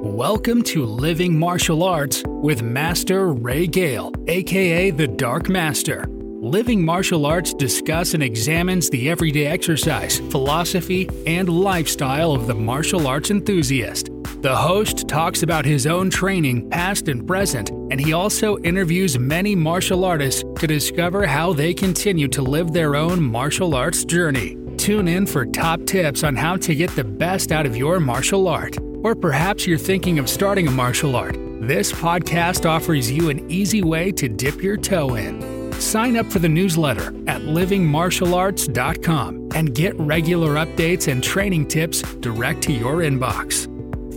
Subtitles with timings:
[0.00, 6.06] Welcome to Living Martial Arts with Master Ray Gale, aka the Dark Master.
[6.08, 13.08] Living Martial Arts discuss and examines the everyday exercise, philosophy, and lifestyle of the martial
[13.08, 14.10] arts enthusiast.
[14.40, 19.56] The host talks about his own training, past and present, and he also interviews many
[19.56, 24.56] martial artists to discover how they continue to live their own martial arts journey.
[24.76, 28.46] Tune in for top tips on how to get the best out of your martial
[28.46, 28.78] art.
[29.02, 31.36] Or perhaps you're thinking of starting a martial art.
[31.60, 35.72] This podcast offers you an easy way to dip your toe in.
[35.80, 42.62] Sign up for the newsletter at livingmartialarts.com and get regular updates and training tips direct
[42.62, 43.66] to your inbox.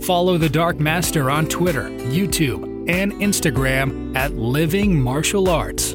[0.04, 5.94] Follow the Dark Master on Twitter, YouTube, and Instagram at Living Martial Arts.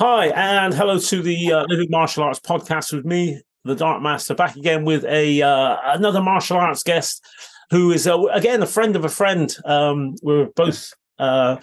[0.00, 4.34] Hi, and hello to the uh, Living Martial Arts podcast with me, the Dark Master,
[4.34, 7.22] back again with a uh, another martial arts guest
[7.68, 9.54] who is uh, again a friend of a friend.
[9.66, 11.58] Um, we're both uh,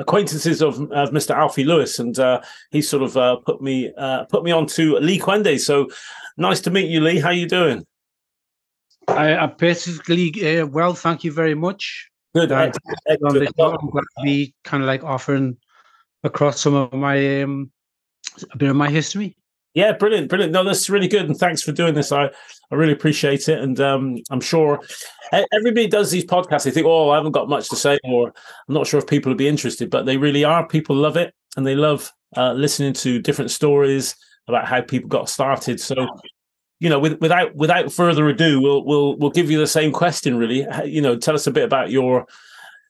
[0.00, 1.30] acquaintances of, of Mr.
[1.32, 2.40] Alfie Lewis, and uh,
[2.72, 3.92] he sort of uh, put me
[4.28, 5.60] put me on to Lee Kwende.
[5.60, 5.90] So
[6.38, 7.20] nice to meet you, Lee.
[7.20, 7.86] How are you doing?
[9.06, 12.10] I, I basically well, thank you very much.
[12.34, 12.50] Good.
[12.50, 15.56] I'm glad to be kind of like offering
[16.24, 17.70] across some of my um,
[18.52, 19.36] a bit of my history.
[19.74, 20.52] Yeah, brilliant, brilliant.
[20.52, 22.10] No, that's really good, and thanks for doing this.
[22.10, 22.30] I
[22.70, 24.80] I really appreciate it, and um, I'm sure
[25.32, 26.64] everybody does these podcasts.
[26.64, 28.28] They think, oh, I haven't got much to say, or
[28.68, 30.66] I'm not sure if people would be interested, but they really are.
[30.66, 34.16] People love it, and they love uh, listening to different stories
[34.48, 35.80] about how people got started.
[35.80, 36.08] So,
[36.80, 40.36] you know, with, without without further ado, we'll we'll we'll give you the same question.
[40.36, 42.26] Really, you know, tell us a bit about your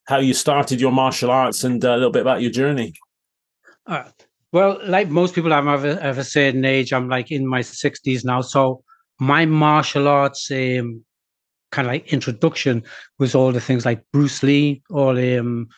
[0.06, 2.94] how you started your martial arts and uh, a little bit about your journey.
[3.88, 4.04] Uh,
[4.52, 6.92] well, like most people, I'm of a, of a certain age.
[6.92, 8.40] I'm like in my 60s now.
[8.42, 8.82] So
[9.18, 11.04] my martial arts um,
[11.72, 12.82] kind of like introduction
[13.18, 15.68] was all the things like Bruce Lee, all um,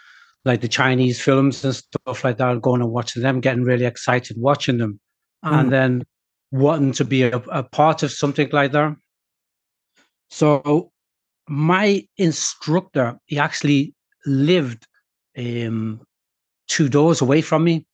[0.45, 4.37] like the Chinese films and stuff like that, going and watching them, getting really excited
[4.39, 5.01] watching them,
[5.45, 5.53] mm.
[5.53, 6.05] and then
[6.53, 8.97] wanting to be a, a part of something like that.
[10.31, 10.91] So
[11.49, 13.95] my instructor, he actually
[14.27, 14.87] lived
[15.37, 16.01] um,
[16.69, 17.87] two doors away from me.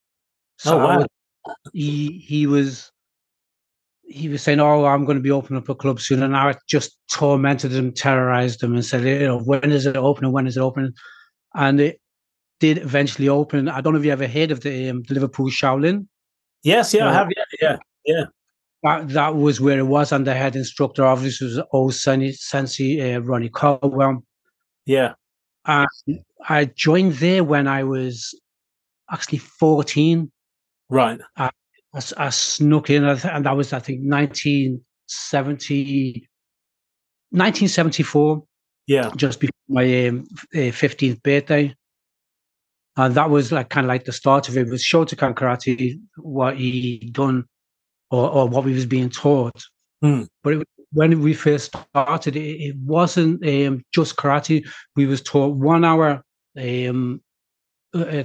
[0.58, 1.06] So oh, wow.
[1.72, 2.90] he he was
[4.08, 6.54] he was saying, "Oh, I'm going to be opening up a club soon," and I
[6.68, 10.32] just tormented him, terrorized him, and said, "You know, when is it opening?
[10.32, 10.92] When is it opening?"
[11.54, 12.00] And it
[12.60, 13.68] did eventually open.
[13.68, 16.06] I don't know if you ever heard of the, um, the Liverpool Shaolin.
[16.62, 17.28] Yes, yeah, uh, I have.
[17.36, 18.24] Yeah, yeah, yeah.
[18.82, 23.14] That, that was where it was, and the head instructor obviously was old Sunny Sensei
[23.14, 24.22] uh, Ronnie Caldwell.
[24.84, 25.14] Yeah,
[25.64, 25.88] and
[26.48, 28.38] I joined there when I was
[29.10, 30.30] actually 14
[30.88, 31.20] Right.
[31.36, 31.50] I,
[31.94, 36.28] I, I snuck in, and that was, I think, 1970,
[37.30, 38.42] 1974.
[38.86, 39.10] Yeah.
[39.16, 41.74] Just before my um, 15th birthday.
[42.96, 44.68] And that was like kind of like the start of it.
[44.68, 47.44] it was Shotokan karate, what he done
[48.10, 49.62] or, or what we was being taught.
[50.02, 50.28] Mm.
[50.42, 54.66] But it, when we first started, it, it wasn't um, just karate.
[54.94, 56.22] We was taught one hour
[56.58, 57.18] um, uh,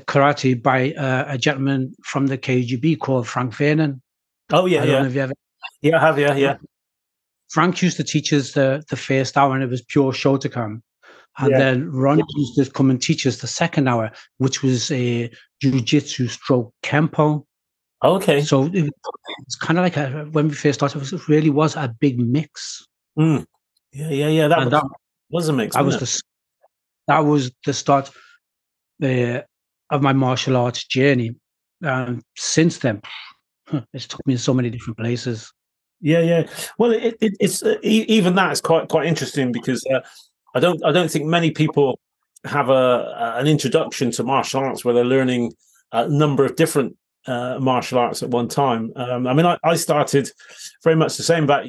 [0.06, 4.02] karate by uh, a gentleman from the KGB called Frank Vernon.
[4.52, 5.22] Oh yeah, yeah.
[5.24, 5.34] Ever...
[5.82, 6.20] Yeah, I have.
[6.20, 6.58] Yeah, yeah.
[7.50, 10.82] Frank used to teach us the the first hour, and it was pure Shotokan.
[11.38, 11.58] And yeah.
[11.58, 15.32] then Ronnie used to come and teach us the second hour, which was a
[15.62, 17.46] jiu-jitsu stroke kempo.
[18.04, 18.42] Okay.
[18.42, 21.50] So it was kind of like a, when we first started, it, was, it really
[21.50, 22.86] was a big mix.
[23.18, 23.46] Mm.
[23.94, 24.48] Yeah, yeah, yeah.
[24.50, 24.84] That, was, that
[25.30, 25.76] was a mix.
[25.76, 26.22] That was the
[27.08, 28.12] that was the start.
[29.00, 29.46] The
[29.92, 31.36] of my martial arts journey.
[31.82, 33.02] And since then,
[33.94, 35.52] it's took me in so many different places.
[36.00, 36.48] Yeah, yeah.
[36.80, 40.00] Well, it, it, it's uh, even that is quite quite interesting because uh,
[40.56, 42.00] I don't I don't think many people
[42.44, 45.54] have a an introduction to martial arts where they're learning
[45.92, 48.92] a number of different uh, martial arts at one time.
[48.96, 50.32] Um, I mean, I, I, started
[50.84, 51.68] very much the same about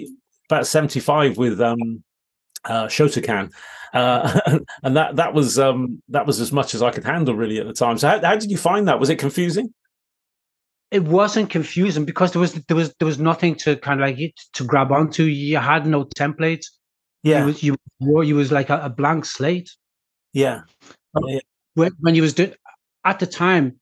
[0.49, 2.03] about seventy five with um,
[2.65, 3.53] uh, Shotokan,
[3.93, 4.41] uh,
[4.83, 7.67] and that that was um, that was as much as I could handle really at
[7.67, 7.99] the time.
[7.99, 9.01] So how, how did you find that?
[9.01, 9.73] Was it confusing?
[10.91, 14.35] It wasn't confusing because there was there was there was nothing to kind of like
[14.55, 15.25] to grab onto.
[15.25, 16.65] You had no template.
[17.23, 19.71] Yeah, you was, you were you was like a, a blank slate.
[20.33, 20.63] Yeah.
[21.27, 21.41] yeah.
[21.75, 22.55] When, when you was doing
[23.05, 23.81] at the time,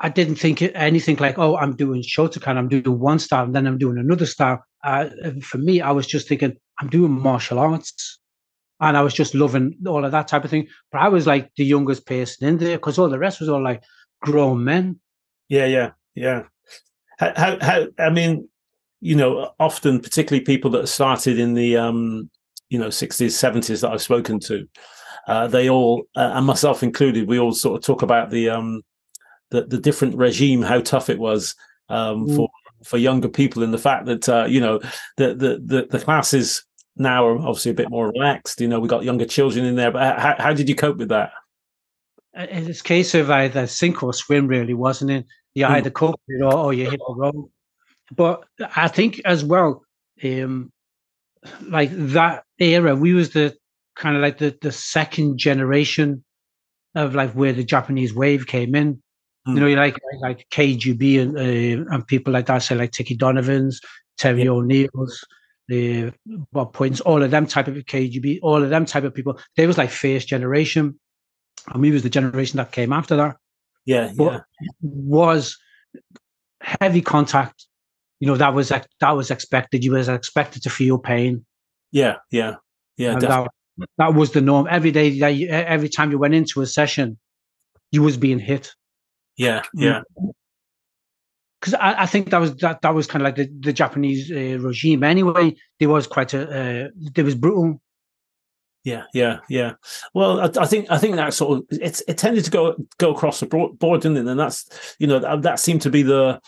[0.00, 3.66] I didn't think anything like, oh, I'm doing Shotokan, I'm doing one style, and then
[3.66, 4.64] I'm doing another style.
[4.82, 5.10] Uh,
[5.42, 8.18] for me, I was just thinking, I'm doing martial arts
[8.80, 10.66] and I was just loving all of that type of thing.
[10.90, 13.62] But I was like the youngest person in there because all the rest was all
[13.62, 13.82] like
[14.20, 14.98] grown men.
[15.48, 16.44] Yeah, yeah, yeah.
[17.18, 18.48] How, how, how I mean,
[19.00, 22.30] you know, often, particularly people that started in the, um,
[22.68, 24.66] you know, 60s, 70s that I've spoken to,
[25.26, 28.82] uh, they all, uh, and myself included, we all sort of talk about the, um,
[29.50, 31.54] the, the different regime, how tough it was
[31.88, 32.36] um, mm.
[32.36, 32.48] for
[32.84, 34.78] for younger people, and the fact that uh, you know
[35.16, 36.64] the, the the the classes
[37.00, 38.60] now are obviously a bit more relaxed.
[38.60, 41.08] You know, we got younger children in there, but how, how did you cope with
[41.08, 41.32] that?
[42.34, 45.26] It's a case of either sink or swim, really, wasn't it?
[45.54, 45.70] You mm.
[45.70, 47.50] either cope with it or, or you hit the road.
[48.14, 48.44] But
[48.76, 49.82] I think as well,
[50.22, 50.70] um,
[51.62, 53.56] like that era, we was the
[53.96, 56.24] kind of like the, the second generation
[56.94, 59.02] of like where the Japanese wave came in.
[59.48, 59.54] Mm.
[59.54, 63.80] You know, like like KGB and uh, and people like that, say like Ticky Donovan's,
[64.18, 64.50] Terry yeah.
[64.50, 65.24] O'Neill's,
[65.70, 66.12] the
[66.52, 69.38] Bob Point's, all of them type of KGB, all of them type of people.
[69.56, 70.98] They was like first generation,
[71.68, 73.36] and we was the generation that came after that.
[73.86, 74.40] Yeah, but yeah.
[74.82, 75.56] was
[76.60, 77.66] heavy contact
[78.20, 79.82] you know that was that was expected.
[79.82, 81.44] You was expected to feel pain.
[81.90, 82.56] Yeah, yeah,
[82.98, 83.18] yeah.
[83.18, 83.48] That,
[83.96, 84.68] that, was the norm.
[84.70, 87.18] Every day, that you, every time you went into a session,
[87.90, 88.72] you was being hit.
[89.38, 90.02] Yeah, yeah.
[91.60, 94.30] Because I, I, think that was that that was kind of like the, the Japanese
[94.30, 95.04] uh, regime.
[95.04, 97.80] Anyway, there was quite a uh, there was brutal.
[98.82, 99.72] Yeah, yeah, yeah.
[100.14, 103.14] Well, I, I, think I think that sort of it's it tended to go go
[103.14, 104.26] across the board, didn't it?
[104.26, 106.40] And that's you know that, that seemed to be the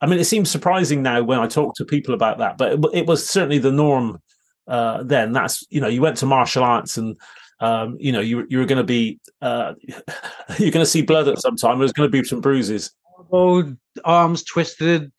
[0.00, 2.84] I mean, it seems surprising now when I talk to people about that, but it,
[2.92, 4.20] it was certainly the norm
[4.66, 5.32] uh, then.
[5.32, 7.16] That's you know, you went to martial arts and
[7.60, 9.74] um, you know you you were going to be uh,
[10.58, 11.78] you're going to see blood at some time.
[11.78, 12.92] There's going to be some bruises.
[13.32, 13.74] Oh,
[14.04, 15.12] arms twisted.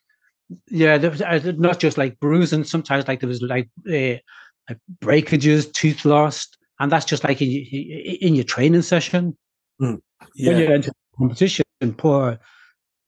[0.69, 2.63] Yeah, there was, uh, not just like bruising.
[2.63, 4.15] Sometimes like there was like, uh,
[4.69, 9.37] like breakages, tooth lost, and that's just like in, in your training session.
[9.81, 9.99] Mm,
[10.35, 10.49] yeah.
[10.49, 12.39] When you enter competition, and poor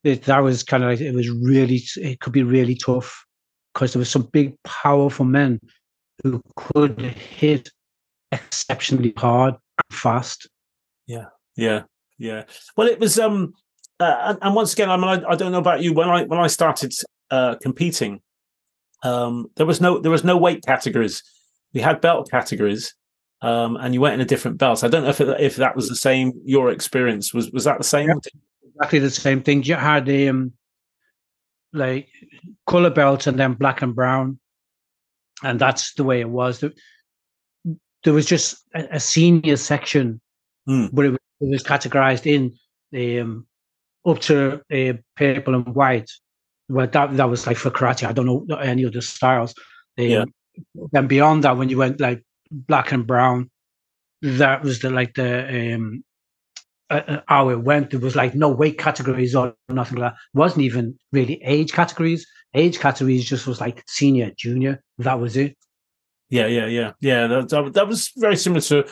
[0.03, 3.25] it, that was kind of like it was really it could be really tough
[3.73, 5.59] because there was some big powerful men
[6.23, 7.69] who could hit
[8.31, 10.47] exceptionally hard and fast.
[11.07, 11.25] Yeah,
[11.55, 11.83] yeah,
[12.17, 12.43] yeah.
[12.77, 13.53] Well, it was um,
[13.99, 15.93] uh, and, and, once again, I mean, I, I, don't know about you.
[15.93, 16.93] When I when I started
[17.31, 18.21] uh, competing,
[19.03, 21.23] um, there was no there was no weight categories.
[21.73, 22.95] We had belt categories,
[23.41, 24.83] um, and you went in a different belt.
[24.83, 26.33] I don't know if it, if that was the same.
[26.45, 28.09] Your experience was was that the same?
[28.09, 28.39] Yeah
[28.79, 29.63] exactly the same thing.
[29.63, 30.53] You had um,
[31.73, 32.07] like
[32.65, 34.39] color belts and then black and brown,
[35.43, 36.63] and that's the way it was.
[38.03, 40.21] There was just a, a senior section,
[40.67, 40.89] mm.
[40.93, 43.45] but it, it, was categorized in um,
[44.05, 46.09] up to uh, purple and white.
[46.67, 48.07] Well, that that was like for karate.
[48.07, 49.53] I don't know any other styles.
[49.97, 50.25] Um, yeah.
[50.91, 53.49] Then beyond that, when you went like black and brown,
[54.21, 56.03] that was the like the um,
[56.89, 57.91] uh, uh, how it went.
[57.91, 60.17] There was like no weight categories or nothing like that.
[60.33, 62.27] It wasn't even really age categories.
[62.55, 64.83] Age categories just was like senior, junior.
[64.97, 65.55] That was it.
[66.29, 67.27] Yeah, yeah, yeah, yeah.
[67.27, 68.87] That, that was very similar to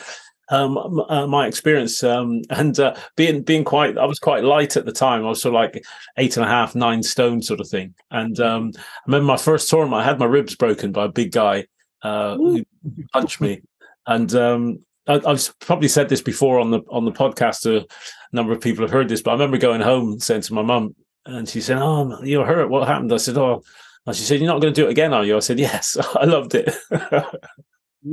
[0.49, 0.77] um,
[1.09, 2.03] uh, my experience.
[2.03, 5.25] Um, and uh, being being quite, I was quite light at the time.
[5.25, 5.83] I was sort of like
[6.17, 7.93] eight and a half, nine stone sort of thing.
[8.11, 11.31] And um, I remember my first tournament, I had my ribs broken by a big
[11.31, 11.65] guy
[12.03, 12.65] uh, who
[13.13, 13.61] punched me.
[14.05, 17.65] And um, I've probably said this before on the on the podcast.
[17.65, 17.85] A
[18.33, 20.95] number of people have heard this, but I remember going home saying to my mum,
[21.25, 22.69] and she said, "Oh, you're hurt.
[22.69, 23.63] What happened?" I said, "Oh,"
[24.05, 25.97] and she said, "You're not going to do it again, are you?" I said, "Yes,
[26.15, 26.73] I loved it."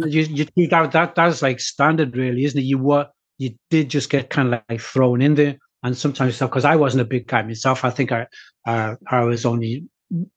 [0.07, 2.65] you, you that, that that's like standard, really, isn't it?
[2.65, 3.09] You were
[3.39, 6.77] you did just get kind of like thrown in there, and sometimes stuff because I
[6.77, 7.85] wasn't a big guy myself.
[7.85, 8.27] I think I
[8.67, 9.85] uh, I was only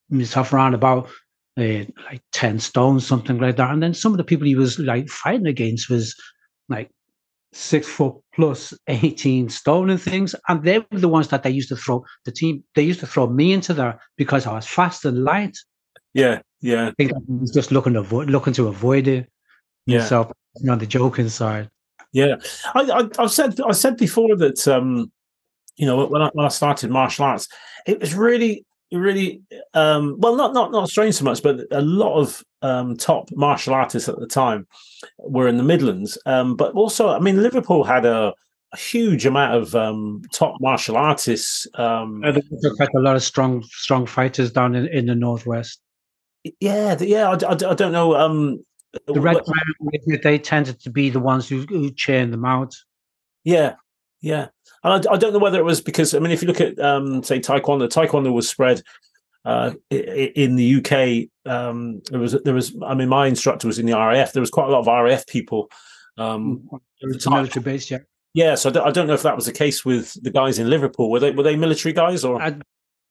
[0.09, 1.09] myself around about
[1.57, 3.71] uh, like 10 stones, something like that.
[3.71, 6.15] And then some of the people he was like fighting against was
[6.69, 6.89] like
[7.53, 10.35] six foot plus 18 stone and things.
[10.47, 13.07] And they were the ones that they used to throw the team, they used to
[13.07, 15.57] throw me into there because I was fast and light.
[16.13, 16.89] Yeah, yeah.
[16.89, 19.29] I think I was just looking to avoid looking to avoid it.
[19.88, 20.06] Yeah.
[20.06, 21.70] So you know, the joking side.
[22.13, 22.36] Yeah.
[22.75, 25.12] I, I I've said I said before that um,
[25.77, 27.48] you know, when I when I started martial arts,
[27.88, 29.41] it was really really
[29.74, 33.74] um well not not not strange so much but a lot of um top martial
[33.74, 34.65] artists at the time
[35.20, 38.34] were in the midlands um but also i mean liverpool had a,
[38.74, 42.41] a huge amount of um top martial artists um and
[42.77, 45.82] quite a lot of strong strong fighters down in, in the northwest
[46.62, 48.63] yeah yeah I, I, I don't know um
[49.06, 49.38] the red
[50.24, 52.74] they tended to be the ones who, who churned them out
[53.44, 53.75] yeah
[54.22, 54.48] yeah
[54.84, 56.80] and I, I, don't know whether it was because I mean, if you look at
[56.80, 58.82] um, say Taekwondo, Taekwondo was spread
[59.44, 61.51] uh, in the UK.
[61.51, 64.34] Um, there was there was I mean, my instructor was in the RAF.
[64.34, 65.70] There was quite a lot of RAF people.
[66.18, 68.00] Um, mm, military base, yeah.
[68.34, 70.60] Yeah, so I don't, I don't know if that was the case with the guys
[70.60, 71.10] in Liverpool.
[71.10, 72.42] Were they were they military guys or?
[72.42, 72.58] I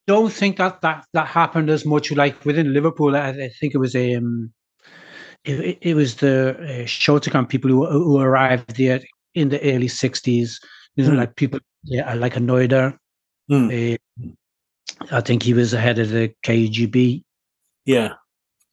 [0.06, 2.12] don't think that that that happened as much.
[2.12, 4.14] Like within Liverpool, I, I think it was a.
[4.14, 4.52] Um,
[5.46, 9.00] it, it was the uh, Shotokan people who, who arrived there
[9.34, 10.54] in the early '60s.
[10.96, 11.16] You know, mm.
[11.18, 12.96] like people yeah, like Enoeda.
[13.50, 13.94] Mm.
[13.94, 14.28] Uh,
[15.10, 17.22] I think he was the head of the KGB.
[17.84, 18.14] Yeah.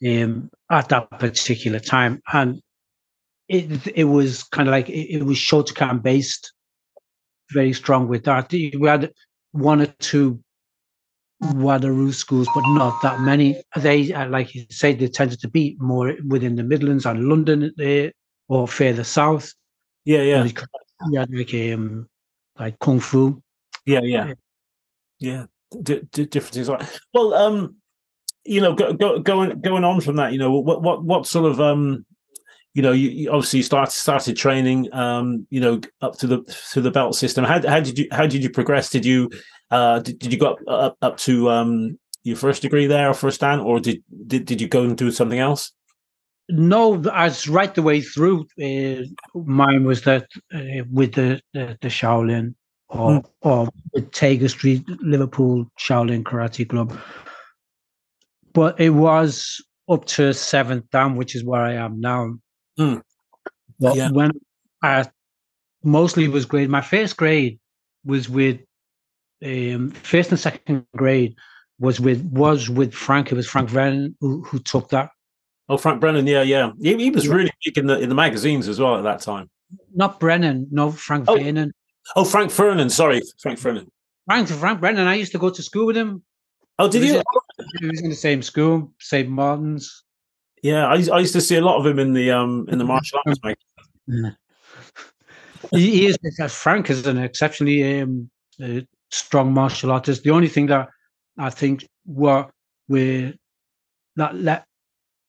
[0.05, 2.61] Um, at that particular time, and
[3.47, 6.51] it it was kind of like it, it was Shotokan based,
[7.51, 8.51] very strong with that.
[8.51, 9.13] We had
[9.51, 10.43] one or two
[11.43, 13.61] Wado-ryu schools, but not that many.
[13.75, 17.73] They, uh, like you say, they tended to be more within the Midlands and London
[17.77, 18.11] there,
[18.47, 19.53] or further south.
[20.05, 20.47] Yeah, yeah.
[21.11, 22.07] Yeah, like um,
[22.57, 23.41] like kung fu.
[23.85, 24.33] Yeah, yeah,
[25.19, 25.45] yeah.
[25.81, 26.87] D- d- different things like.
[27.13, 27.75] Well, um,
[28.45, 31.51] you know, go, go, going going on from that, you know, what what what sort
[31.51, 32.05] of um
[32.73, 36.81] you know, you, you obviously started started training, um, you know, up to the to
[36.81, 37.43] the belt system.
[37.45, 38.89] How, how did you how did you progress?
[38.89, 39.29] Did you
[39.71, 43.13] uh, did, did you go up, up up to um, your first degree there or
[43.13, 45.71] first dan, or did, did did you go and do something else?
[46.49, 48.45] No, as right the way through.
[48.61, 49.03] Uh,
[49.33, 52.53] mine was that uh, with the, the, the Shaolin
[52.89, 53.25] or mm.
[53.41, 56.97] or with Tager Street Liverpool Shaolin Karate Club,
[58.53, 62.35] but it was up to seventh dan, which is where I am now.
[62.79, 63.01] Mm.
[63.79, 64.11] But yeah.
[64.11, 64.31] when
[64.81, 65.05] I
[65.83, 67.59] mostly was grade, my first grade
[68.05, 68.59] was with
[69.43, 71.35] um, first and second grade
[71.79, 73.31] was with was with Frank.
[73.31, 75.09] It was Frank Brennan who, who took that.
[75.69, 78.67] Oh, Frank Brennan, yeah, yeah, he, he was really big in the in the magazines
[78.67, 79.49] as well at that time.
[79.93, 81.35] Not Brennan, no Frank oh.
[81.35, 81.73] Vernon.
[82.15, 83.89] Oh, Frank Vernon, sorry, Frank Vernon.
[84.25, 85.07] Frank Frank Brennan.
[85.07, 86.23] I used to go to school with him.
[86.79, 87.21] Oh, did you?
[87.79, 89.29] he was in the same school, St.
[89.29, 90.03] Martin's.
[90.61, 92.85] Yeah, I, I used to see a lot of him in the um in the
[92.85, 93.39] martial arts.
[94.05, 94.31] Yeah.
[95.71, 96.17] he, he is
[96.53, 98.29] Frank is an exceptionally um,
[98.61, 98.81] uh,
[99.13, 100.23] strong martial artist.
[100.23, 100.89] The only thing that
[101.37, 102.47] I think were
[102.87, 103.37] we
[104.15, 104.65] that let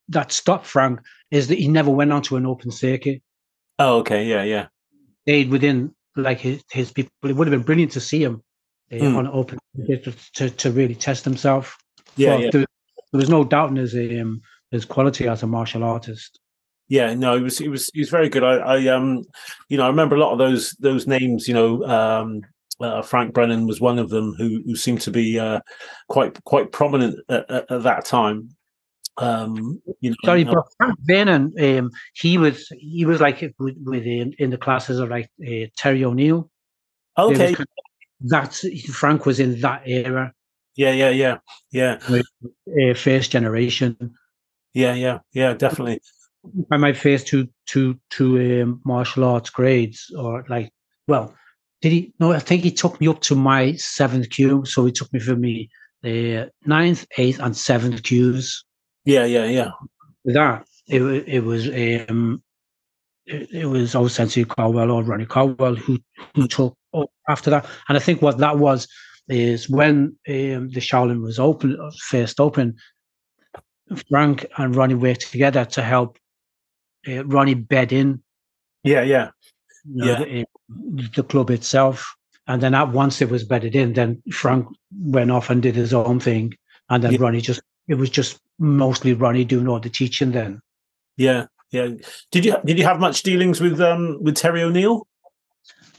[0.08, 1.00] that stopped Frank
[1.30, 3.22] is that he never went onto an open circuit.
[3.78, 4.66] Oh, okay, yeah, yeah.
[5.22, 7.10] Stayed within like his, his people.
[7.24, 8.42] It would have been brilliant to see him
[8.92, 9.16] uh, mm.
[9.16, 9.58] on open
[10.34, 11.76] to, to really test himself.
[12.16, 12.50] Yeah, yeah.
[12.50, 12.66] There,
[13.12, 16.38] there, was no doubt in his um, his quality as a martial artist.
[16.88, 18.44] Yeah, no, it was it was he was very good.
[18.44, 19.24] I, I um,
[19.68, 21.48] you know, I remember a lot of those those names.
[21.48, 22.42] You know, um,
[22.80, 25.60] uh, Frank Brennan was one of them who who seemed to be uh,
[26.08, 28.50] quite quite prominent at, at, at that time.
[29.16, 34.02] Um, you know, sorry, but Frank Brennan, um, he was he was like with, with
[34.02, 36.50] um, in the classes of like uh, Terry O'Neill.
[37.16, 37.54] Okay,
[38.20, 40.32] that's Frank was in that era.
[40.76, 41.38] Yeah, yeah, yeah,
[41.70, 41.98] yeah.
[42.08, 43.96] Uh, first generation.
[44.72, 46.00] Yeah, yeah, yeah, definitely.
[46.72, 50.72] I might face two two two um, martial arts grades, or like,
[51.06, 51.32] well,
[51.84, 52.14] did he?
[52.18, 54.64] No, I think he took me up to my seventh kyu.
[54.64, 55.68] So he took me from me
[56.02, 58.64] uh, ninth, eighth, and seventh kyus.
[59.04, 59.70] Yeah, yeah, yeah.
[60.24, 62.42] With that, it it was um,
[63.26, 65.98] it, it was old Sensei Caldwell or Ronnie Caldwell who
[66.34, 67.66] who took up after that.
[67.90, 68.88] And I think what that was
[69.28, 71.76] is when um, the Shaolin was open,
[72.08, 72.76] first open,
[74.08, 76.16] Frank and Ronnie worked together to help
[77.06, 78.22] uh, Ronnie bed in.
[78.84, 79.30] Yeah, yeah,
[79.84, 80.18] you know, yeah.
[80.24, 80.46] The,
[81.14, 82.14] the, club itself,
[82.46, 84.66] and then at once it was bedded in, then Frank
[85.00, 86.54] went off and did his own thing,
[86.88, 87.18] and then yeah.
[87.20, 90.32] Ronnie just it was just mostly Ronnie doing all the teaching.
[90.32, 90.60] Then,
[91.16, 91.88] yeah, yeah.
[92.30, 95.06] Did you did you have much dealings with um with Terry O'Neill?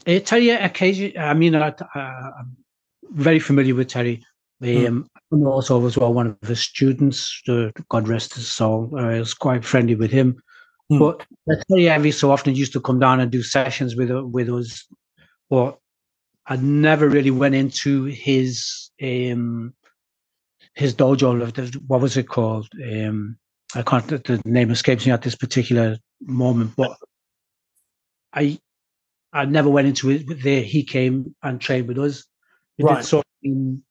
[0.06, 1.18] Uh, Terry, occasionally.
[1.18, 2.56] I mean, I, am
[3.10, 4.24] very familiar with Terry.
[4.62, 4.86] Hmm.
[5.32, 8.90] Um, also as well one of his students, uh, God rest his soul.
[8.94, 10.40] Uh, I was quite friendly with him.
[10.90, 10.98] Mm.
[10.98, 11.26] But
[11.68, 14.86] you, every so often used to come down and do sessions with with us.
[15.50, 15.78] But
[16.46, 19.74] I never really went into his um,
[20.74, 21.76] his dojo.
[21.88, 22.68] What was it called?
[22.84, 23.36] Um,
[23.74, 24.06] I can't.
[24.06, 26.74] The name escapes me at this particular moment.
[26.76, 26.96] But
[28.32, 28.58] I
[29.32, 30.42] I never went into it.
[30.42, 32.24] There, he came and trained with us.
[32.78, 33.04] We right.
[33.04, 33.82] did of, um,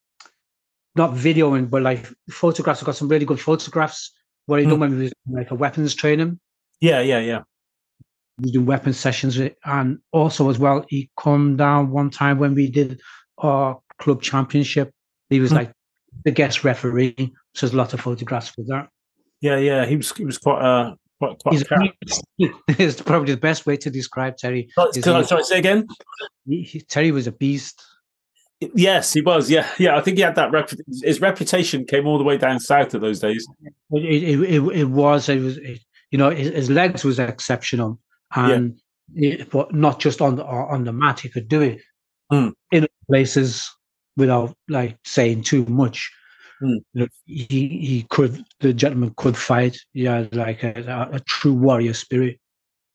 [0.96, 2.82] not videoing, but like photographs.
[2.82, 4.12] I got some really good photographs
[4.46, 4.70] where he mm.
[4.70, 6.40] done when we was like a weapons training.
[6.86, 7.42] Yeah, yeah, yeah.
[8.39, 12.70] We do weapon sessions, and also as well, he come down one time when we
[12.70, 13.01] did
[13.39, 14.92] our club championship.
[15.32, 15.56] He was mm.
[15.56, 15.72] like
[16.25, 17.15] the guest referee.
[17.56, 18.89] So there's a lot of photographs for that.
[19.42, 21.54] Yeah, yeah, he was he was quite uh quite, quite
[22.77, 24.70] He's probably the best way to describe Terry.
[24.77, 25.88] Oh, can I, sorry, say again?
[26.46, 27.82] He, he, Terry was a beast.
[28.75, 29.50] Yes, he was.
[29.50, 29.98] Yeah, yeah.
[29.98, 30.51] I think he had that.
[30.51, 30.70] Rep-
[31.04, 33.48] his reputation came all the way down south of those days.
[33.92, 35.30] It, it, it, it was.
[35.30, 35.58] It was.
[35.58, 35.80] It,
[36.15, 38.00] you know, his, his, legs was exceptional,
[38.34, 38.79] and
[39.51, 41.19] but not just on the on the mat.
[41.19, 41.81] He could do it
[42.31, 42.53] Mm.
[42.72, 43.69] in places
[44.15, 46.10] without like saying too much.
[46.62, 46.77] Mm.
[46.93, 49.77] You know, he he could the gentleman could fight.
[49.93, 52.39] Yeah, like a, a, true warrior spirit.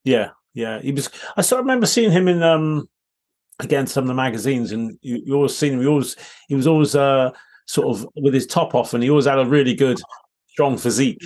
[0.03, 0.81] Yeah, yeah.
[0.81, 1.11] He was.
[1.37, 2.89] I sort of remember seeing him in um
[3.61, 5.83] again some of the magazines, and you, you always seen him.
[5.83, 6.17] He always
[6.49, 7.33] he was always uh
[7.67, 10.01] sort of with his top off, and he always had a really good,
[10.49, 11.23] strong physique.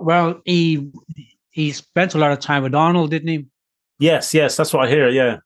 [0.00, 0.90] Well, he
[1.54, 3.46] he spent a lot of time with Arnold, didn't he?
[4.00, 5.08] Yes, yes, that's what I hear.
[5.08, 5.36] Yeah,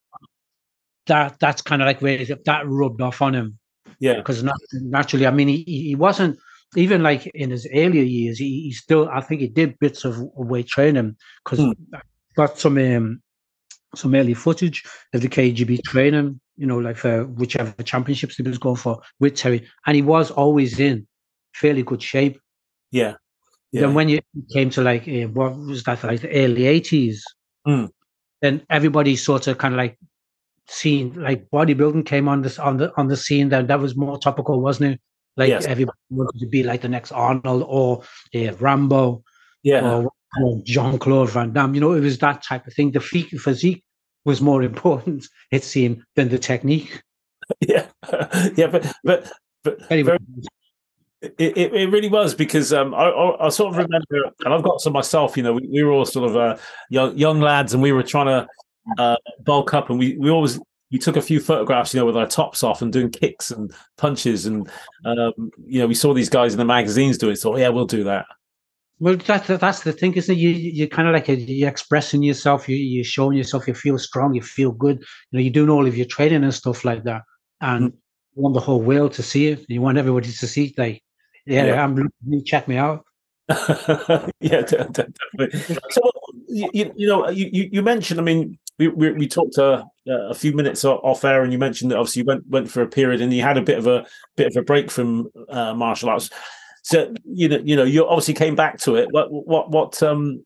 [1.06, 3.58] That that's kind of like where that rubbed off on him.
[4.00, 6.38] yeah, because naturally, I mean, he, he wasn't
[6.76, 8.38] even like in his earlier years.
[8.38, 11.72] He, he still, I think, he did bits of weight training because Hmm.
[12.36, 13.22] got some um,
[13.94, 16.40] some early footage of the KGB training.
[16.56, 20.30] You know, like for whichever championships he was going for with Terry, and he was
[20.30, 21.06] always in
[21.54, 22.40] fairly good shape.
[22.92, 23.14] yeah,
[23.72, 23.82] yeah.
[23.82, 24.20] Then when you
[24.52, 27.24] came to like uh, what was that like the early eighties,
[27.66, 27.86] Hmm.
[28.42, 29.98] then everybody sort of kind of like
[30.68, 33.48] seen like bodybuilding came on this on the on the scene.
[33.50, 35.00] Then that was more topical, wasn't it?
[35.36, 35.66] Like Yes.
[35.66, 38.02] everybody wanted to be like the next Arnold or
[38.34, 39.22] uh, Rambo
[39.62, 40.10] yeah, or,
[40.42, 41.74] or Jean Claude Van Damme.
[41.74, 42.90] You know, it was that type of thing.
[42.92, 43.82] The physique
[44.24, 47.02] was more important, it seemed, than the technique.
[47.60, 47.86] yeah,
[48.56, 48.66] yeah.
[48.68, 49.30] But but
[49.64, 50.16] but Anyway,
[51.20, 54.62] it, it, it really was because um, I, I, I sort of remember, and I've
[54.62, 55.36] got some myself.
[55.36, 56.56] You know, we, we were all sort of uh,
[56.90, 58.48] young young lads, and we were trying to
[59.02, 60.60] uh, bulk up, and we we always
[60.92, 63.72] we took a few photographs, you know, with our tops off and doing kicks and
[63.96, 64.70] punches, and
[65.04, 65.32] um,
[65.66, 67.36] you know, we saw these guys in the magazines do it.
[67.36, 68.26] So yeah, we'll do that.
[69.00, 70.38] Well, that's that's the thing, isn't it?
[70.38, 72.68] You you kind of like you're expressing yourself.
[72.68, 73.68] You you're showing yourself.
[73.68, 74.34] You feel strong.
[74.34, 74.98] You feel good.
[75.30, 77.22] You know, you're doing all of your training and stuff like that,
[77.60, 77.92] and
[78.34, 79.64] you want the whole world to see it.
[79.68, 81.02] You want everybody to see, like,
[81.48, 81.84] yeah, Yeah.
[81.84, 83.04] I'm looking, check me out.
[83.48, 85.76] yeah, de- de- definitely.
[85.90, 86.10] So
[86.48, 88.20] you, you, you know, you, you you mentioned.
[88.20, 91.90] I mean, we we, we talked uh, a few minutes off air, and you mentioned
[91.90, 94.06] that obviously you went went for a period, and you had a bit of a
[94.36, 96.28] bit of a break from uh, martial arts.
[96.82, 99.08] So you know, you know, you obviously came back to it.
[99.12, 100.02] What what what?
[100.02, 100.44] Um,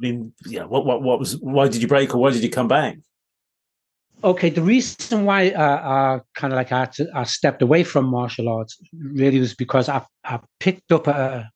[0.00, 0.64] I mean, yeah.
[0.64, 1.40] What what what was?
[1.40, 2.98] Why did you break, or why did you come back?
[4.24, 7.84] Okay, the reason why uh, uh kind of like I, had to, I stepped away
[7.84, 11.50] from martial arts really was because I I picked up a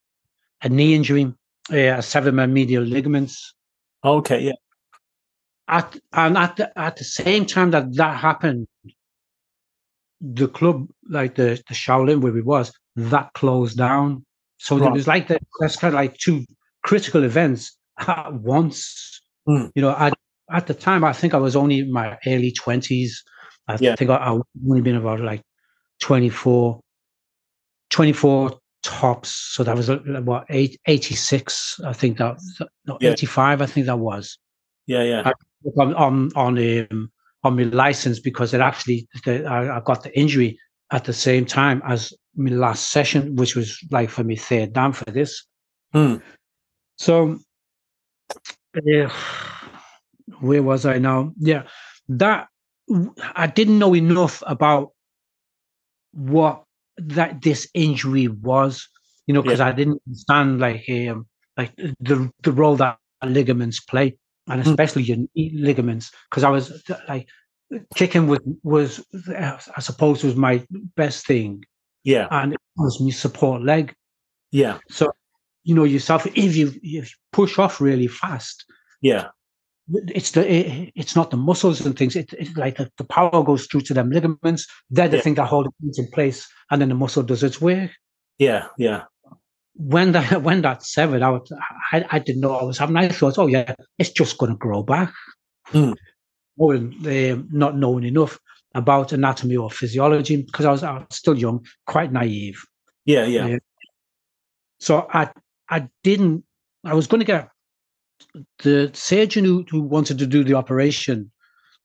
[0.62, 1.32] a knee injury,
[1.70, 3.54] a severed my medial ligaments.
[4.04, 4.52] Okay, yeah,
[5.68, 8.66] at and at the, at the same time that that happened,
[10.20, 14.24] the club, like the the Shaolin where we was, that closed down.
[14.58, 14.88] So Right.
[14.88, 15.40] it was like that.
[15.60, 16.44] That's kind of like two
[16.82, 19.20] critical events at once.
[19.48, 19.70] Mm.
[19.74, 20.12] You know, I,
[20.50, 23.22] at the time, I think I was only in my early twenties.
[23.66, 23.96] I Yeah.
[23.96, 25.42] think I, I only been about like
[26.00, 26.80] 24,
[27.90, 29.30] 24 tops.
[29.30, 32.38] So that was uh, what eight, 86, I think that
[32.86, 33.10] no, Yeah.
[33.10, 34.38] 85, I think that was
[34.86, 35.32] yeah, yeah,
[35.76, 36.58] on on on
[36.90, 37.12] um,
[37.44, 40.58] on my license because it actually the, I, I got the injury
[40.90, 44.92] at the same time as my last session, which was like for me third dan
[44.92, 45.44] for this.
[45.92, 46.16] Hmm.
[46.96, 47.38] So,
[48.76, 49.08] uh,
[50.40, 51.32] where was I now?
[51.38, 51.64] Yeah,
[52.08, 52.48] that
[53.34, 54.90] I didn't know enough about
[56.12, 56.64] what
[56.96, 58.88] that this injury was,
[59.26, 64.16] you know, because I didn't understand like um, like the the role that ligaments play,
[64.48, 64.66] and Mm.
[64.66, 66.10] especially your ligaments.
[66.30, 67.28] Because I was like
[67.94, 70.64] kicking was was I suppose was my
[70.96, 71.64] best thing,
[72.04, 73.94] yeah, and it was my support leg.
[74.50, 75.10] yeah, So
[75.64, 78.64] you know yourself if you if you push off really fast,
[79.02, 79.28] yeah,
[79.92, 82.16] it's the it, it's not the muscles and things.
[82.16, 84.66] It, it's like the, the power goes through to them ligaments.
[84.90, 85.22] They're the Yeah.
[85.22, 87.90] thing that hold it in place, and then the muscle does its work.
[88.38, 89.04] yeah, yeah,
[89.74, 91.48] When that when that severed out,
[91.92, 92.96] I, I didn't know I was having.
[92.96, 95.12] I thought, oh yeah, it's just going to grow back.
[95.72, 95.94] Mm.
[96.56, 96.94] Knowing,
[97.32, 98.38] um, not knowing enough
[98.74, 102.62] about anatomy or physiology because I was, I was still young, quite naive.
[103.04, 103.58] yeah, yeah, Yeah.
[104.80, 105.30] So I
[105.68, 106.44] I didn't.
[106.84, 107.48] I was going to get
[108.62, 111.30] the surgeon who, who wanted to do the operation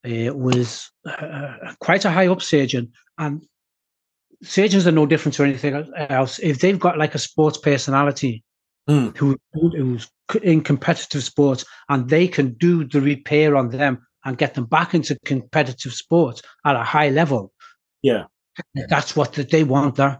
[0.05, 3.45] uh, was uh, quite a high up surgeon, and
[4.41, 5.73] surgeons are no different to anything
[6.09, 6.39] else.
[6.39, 8.43] If they've got like a sports personality
[8.85, 9.09] Hmm.
[9.17, 10.09] who who's
[10.41, 14.93] in competitive sports and they can do the repair on them and get them back
[14.93, 17.53] into competitive sports at a high level,
[18.01, 18.23] Yeah.
[18.89, 20.19] that's what they want there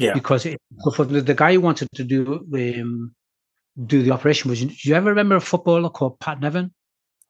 [0.00, 0.14] Yeah.
[0.14, 0.60] because it,
[0.96, 3.14] for the, the guy who wanted to do um,
[3.86, 4.60] do the operation was.
[4.60, 6.72] Do you ever remember a footballer called Pat Nevin?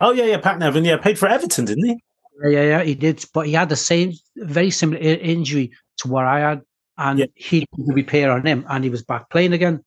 [0.00, 0.38] Oh yeah, yeah.
[0.38, 2.02] Pat Nevin, yeah, paid for Everton, didn't he?
[2.42, 3.24] Yeah, yeah, yeah, he did.
[3.32, 6.62] But he had the same, very similar injury to what I had,
[6.98, 7.26] and Yeah.
[7.34, 9.84] he did repair on him, and he was back playing again.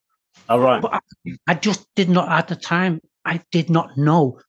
[0.48, 0.82] All right.
[0.82, 1.00] But I,
[1.48, 3.02] I just did not at the time.
[3.26, 4.40] I did not know.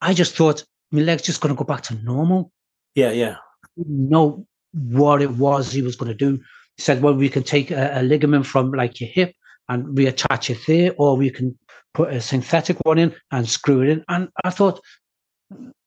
[0.00, 2.50] I just thought my leg's just going to go back to normal.
[2.94, 3.36] Yeah, yeah.
[3.76, 6.40] Know what it was he was going to do.
[6.76, 9.34] He said, well, we can take a, a ligament from like your hip
[9.70, 11.56] and reattach it there, or we can
[11.94, 14.04] put a synthetic one in and screw it in.
[14.08, 14.80] And I thought,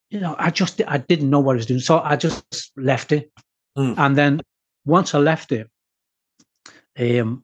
[0.10, 3.12] you know, I just I didn't know what I was doing, so I just left
[3.12, 3.32] it.
[3.78, 3.98] Mm.
[3.98, 4.41] And then
[4.86, 5.69] once I left it,
[6.98, 7.43] um,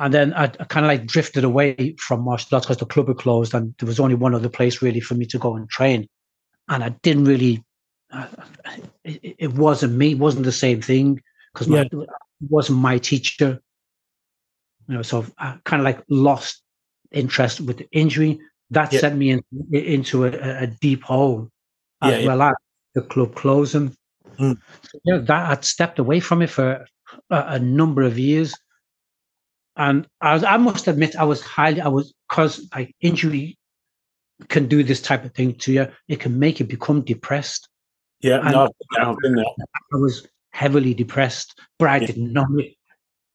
[0.00, 3.08] and then I, I kind of like drifted away from martial arts because the club
[3.08, 5.68] had closed, and there was only one other place really for me to go and
[5.70, 6.08] train.
[6.68, 7.64] And I didn't really,
[8.12, 8.26] uh,
[9.04, 11.22] it, it, wasn't me, it wasn't the same thing
[11.52, 11.82] because yeah.
[11.82, 12.08] it
[12.48, 13.60] wasn't my teacher.
[14.88, 16.62] You know, so I kind of like lost
[17.12, 18.40] interest with the injury.
[18.70, 19.00] That yeah.
[19.00, 20.30] sent me in, into a,
[20.62, 21.48] a, deep hole
[22.02, 22.54] yeah, as well as
[22.94, 23.96] the club closing.
[24.38, 24.58] Mm.
[24.82, 26.84] So, yeah, that I'd stepped away from it for
[27.30, 28.54] a, a number of years
[29.78, 33.56] and I, was, I must admit, I was highly, I was, because like injury
[34.48, 37.68] can do this type of thing to you, it can make you become depressed.
[38.20, 39.44] Yeah, no, I've been there.
[39.94, 42.06] I was heavily depressed, but I yeah.
[42.08, 42.74] didn't know it.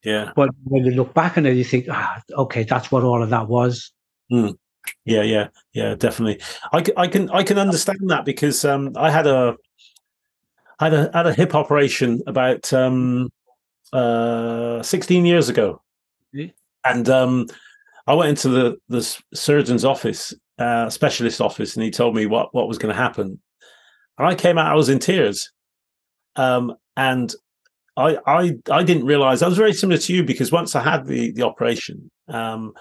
[0.03, 0.31] Yeah.
[0.35, 3.29] But when you look back on it, you think, ah, okay, that's what all of
[3.29, 3.91] that was.
[4.31, 4.57] Mm.
[5.05, 6.41] Yeah, yeah, yeah, definitely.
[6.73, 9.55] I, I can I can understand that because um, I had a
[10.79, 13.29] I had a had a hip operation about um,
[13.93, 15.81] uh, 16 years ago
[16.85, 17.47] and um,
[18.07, 22.53] I went into the the surgeon's office, uh, specialist office, and he told me what
[22.53, 23.39] what was going to happen.
[24.17, 25.51] And I came out, I was in tears,
[26.35, 27.33] um, and
[27.95, 31.05] I I I didn't realize I was very similar to you because once I had
[31.05, 32.73] the the operation, um,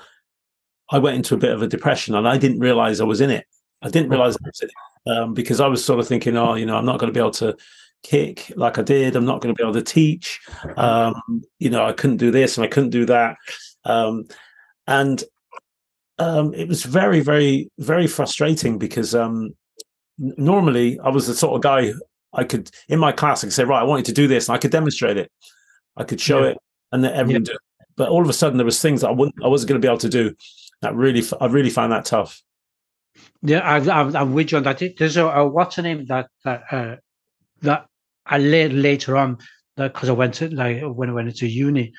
[0.90, 3.31] I went into a bit of a depression, and I didn't realize I was in
[3.31, 3.46] it.
[3.83, 6.55] I didn't realize I was in it um, because I was sort of thinking, oh,
[6.55, 7.57] you know, I'm not going to be able to
[8.03, 9.16] kick like I did.
[9.16, 10.40] I'm not going to be able to teach.
[10.77, 13.37] Um, you know, I couldn't do this and I couldn't do that.
[13.85, 14.27] Um,
[14.87, 15.22] and
[16.18, 19.55] um, it was very, very, very frustrating because um,
[20.18, 21.92] normally I was the sort of guy
[22.33, 24.49] I could, in my class, I could say, right, I want you to do this,
[24.49, 25.31] and I could demonstrate it.
[25.97, 26.51] I could show yeah.
[26.51, 26.59] it,
[26.92, 27.55] and then everyone yeah.
[27.97, 29.87] But all of a sudden, there was things that I wouldn't, I wasn't going to
[29.87, 30.35] be able to do.
[30.81, 32.42] That really, I really found that tough.
[33.42, 33.77] Yeah, I,
[34.18, 34.83] I'm with you on that.
[34.99, 36.97] There's a, a what's the name that that uh,
[37.61, 37.87] that
[38.27, 39.38] I learned later on
[39.77, 41.92] that because I went to like when I went into uni,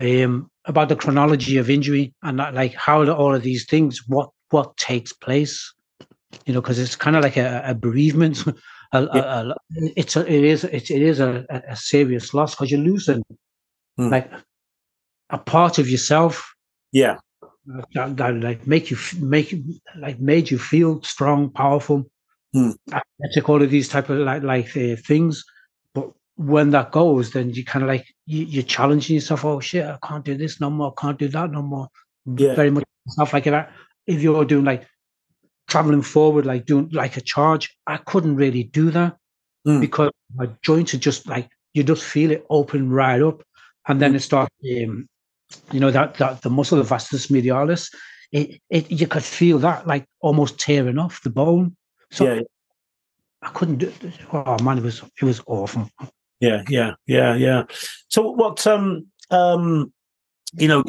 [0.00, 4.30] um, about the chronology of injury and that, like how all of these things, what
[4.50, 5.72] what takes place,
[6.46, 8.44] you know, because it's kind of like a, a bereavement.
[8.92, 9.40] a, yeah.
[9.40, 9.54] a,
[9.96, 13.22] it's a, it is it, it is a, a serious loss because you're losing
[13.98, 14.10] mm.
[14.10, 14.30] like
[15.30, 16.54] a part of yourself.
[16.92, 17.16] Yeah,
[17.94, 19.64] that, that, like make you make you
[19.96, 22.04] like made you feel strong, powerful.
[22.54, 22.74] Mm.
[22.92, 25.42] Athletic, all of these type of like like uh, things,
[25.94, 29.44] but when that goes, then you kind of like you, are challenging yourself.
[29.44, 30.92] Oh shit, I can't do this no more.
[30.96, 31.88] I can't do that no more.
[32.26, 32.54] Yeah.
[32.54, 33.72] Very much stuff like that.
[34.06, 34.86] If you're doing like
[35.68, 39.16] traveling forward, like doing like a charge, I couldn't really do that
[39.66, 39.80] mm.
[39.80, 43.42] because my joints are just like you just feel it open right up,
[43.88, 44.16] and then mm.
[44.16, 44.54] it starts.
[44.64, 45.08] Um,
[45.70, 47.92] you know that that the muscle, the vastus medialis,
[48.32, 51.76] it, it you could feel that like almost tearing off the bone.
[52.10, 52.40] So yeah.
[53.42, 53.92] I couldn't do.
[54.32, 55.90] Oh man, it was it was awful
[56.42, 57.62] yeah, yeah, yeah, yeah.
[58.08, 58.66] So what?
[58.66, 59.92] Um, um,
[60.54, 60.82] you know,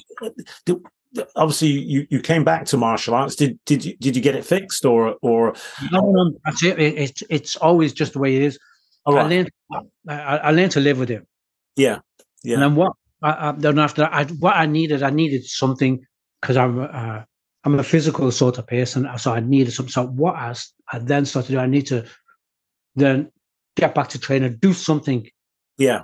[1.36, 3.36] obviously you you came back to martial arts.
[3.36, 5.54] Did did you did you get it fixed or or?
[5.92, 6.80] No, no, that's it.
[6.80, 8.60] it it's it's always just the way it is.
[9.06, 9.26] All right.
[9.26, 9.50] I learned
[10.08, 11.26] I, I learned to live with it.
[11.76, 12.00] Yeah,
[12.44, 12.56] yeah.
[12.56, 12.94] And then what?
[13.22, 16.04] I, I, then after that, I, what I needed, I needed something
[16.42, 17.24] because I'm uh,
[17.64, 19.92] I'm a physical sort of person, so I needed something.
[19.92, 20.54] So what I,
[20.92, 22.06] I then started to do, I need to
[22.96, 23.32] then
[23.76, 25.28] get back to training, do something
[25.78, 26.04] yeah.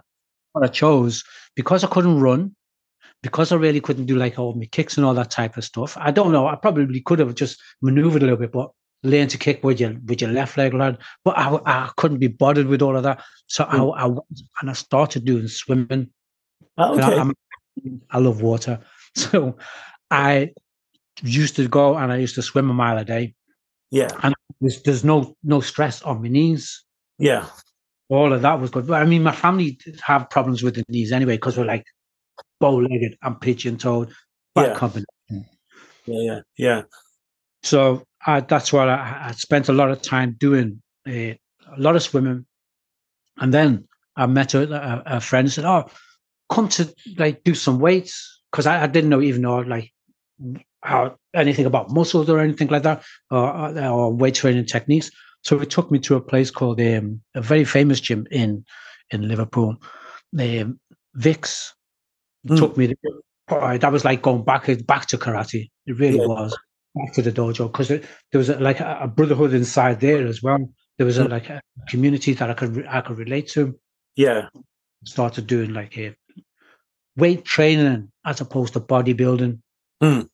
[0.53, 1.23] What I chose
[1.55, 2.55] because I couldn't run,
[3.21, 5.97] because I really couldn't do like all my kicks and all that type of stuff.
[5.99, 6.47] I don't know.
[6.47, 8.71] I probably could have just maneuvered a little bit, but
[9.03, 10.97] learn to kick with your with your left leg, lad.
[11.23, 13.23] But I, I couldn't be bothered with all of that.
[13.47, 13.93] So mm.
[13.95, 16.09] I, I and I started doing swimming.
[16.77, 17.19] Oh, okay.
[17.19, 17.31] I,
[18.11, 18.79] I love water,
[19.15, 19.57] so
[20.09, 20.51] I
[21.21, 23.35] used to go and I used to swim a mile a day.
[23.91, 26.83] Yeah, and there's, there's no no stress on my knees.
[27.17, 27.47] Yeah,
[28.07, 28.87] all of that was good.
[28.87, 31.85] But I mean, my family have problems with the knees anyway because we're like
[32.59, 34.11] bow-legged and pigeon-toed.
[34.55, 34.75] Yeah.
[34.75, 35.05] combination.
[36.05, 36.81] Yeah, yeah, yeah.
[37.63, 41.95] So uh, that's what I, I, spent a lot of time doing, uh, a lot
[41.95, 42.45] of swimming,
[43.37, 45.85] and then I met a, a, friend said, "Oh,
[46.49, 49.93] come to like do some weights," because I, I, didn't know even know like
[50.81, 55.09] how anything about muscles or anything like that, or, or weight training techniques.
[55.41, 58.65] So he took me to a place called um, a very famous gym in
[59.11, 59.75] in Liverpool,
[60.37, 60.79] um,
[61.17, 61.71] Vicks.
[62.47, 62.57] Mm.
[62.57, 62.87] Took me.
[62.87, 65.69] To, that was like going back back to karate.
[65.85, 66.25] It really yeah.
[66.25, 66.57] was.
[66.95, 68.01] back to the dojo because there
[68.33, 70.69] was a, like a, a, brotherhood inside there as well.
[70.97, 71.29] There was a, mm.
[71.29, 73.77] like a community that I could I could relate to.
[74.15, 74.49] Yeah,
[75.05, 76.15] started doing like a
[77.15, 79.59] weight training as opposed to bodybuilding.
[80.01, 80.29] Mm.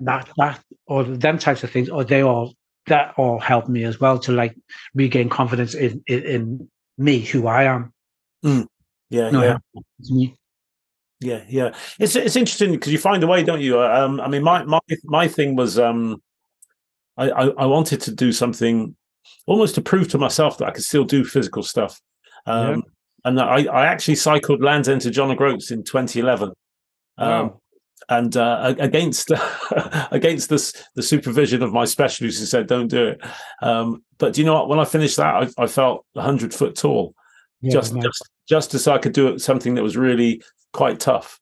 [0.00, 2.54] That that or them types of things, or they all
[2.86, 4.56] that all helped me as well to like
[4.94, 7.92] regain confidence in in, in me, who I am.
[8.44, 8.66] Mm.
[9.10, 10.26] Yeah, no, yeah.
[11.20, 11.74] Yeah, yeah.
[11.98, 13.80] It's it's interesting because you find a way, don't you?
[13.80, 16.22] Um, I mean, my my my thing was um,
[17.16, 18.96] I, I, I wanted to do something
[19.46, 22.00] almost to prove to myself that I could still do physical stuff.
[22.46, 22.80] Um, yeah.
[23.26, 26.48] and I, I actually cycled Land's End to John O'Groats in 2011.
[27.18, 27.60] Um, wow.
[28.08, 29.30] And uh, against
[30.10, 33.20] against this the supervision of my specialist who said don't do it.
[33.60, 34.68] Um, but do you know what?
[34.68, 37.14] When I finished that, I, I felt hundred foot tall,
[37.60, 41.40] yeah, just just just as I could do something that was really quite tough.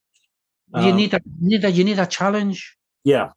[0.75, 1.23] You um, need that.
[1.41, 1.75] You need that.
[1.75, 2.77] You need a challenge.
[3.05, 3.31] Yeah.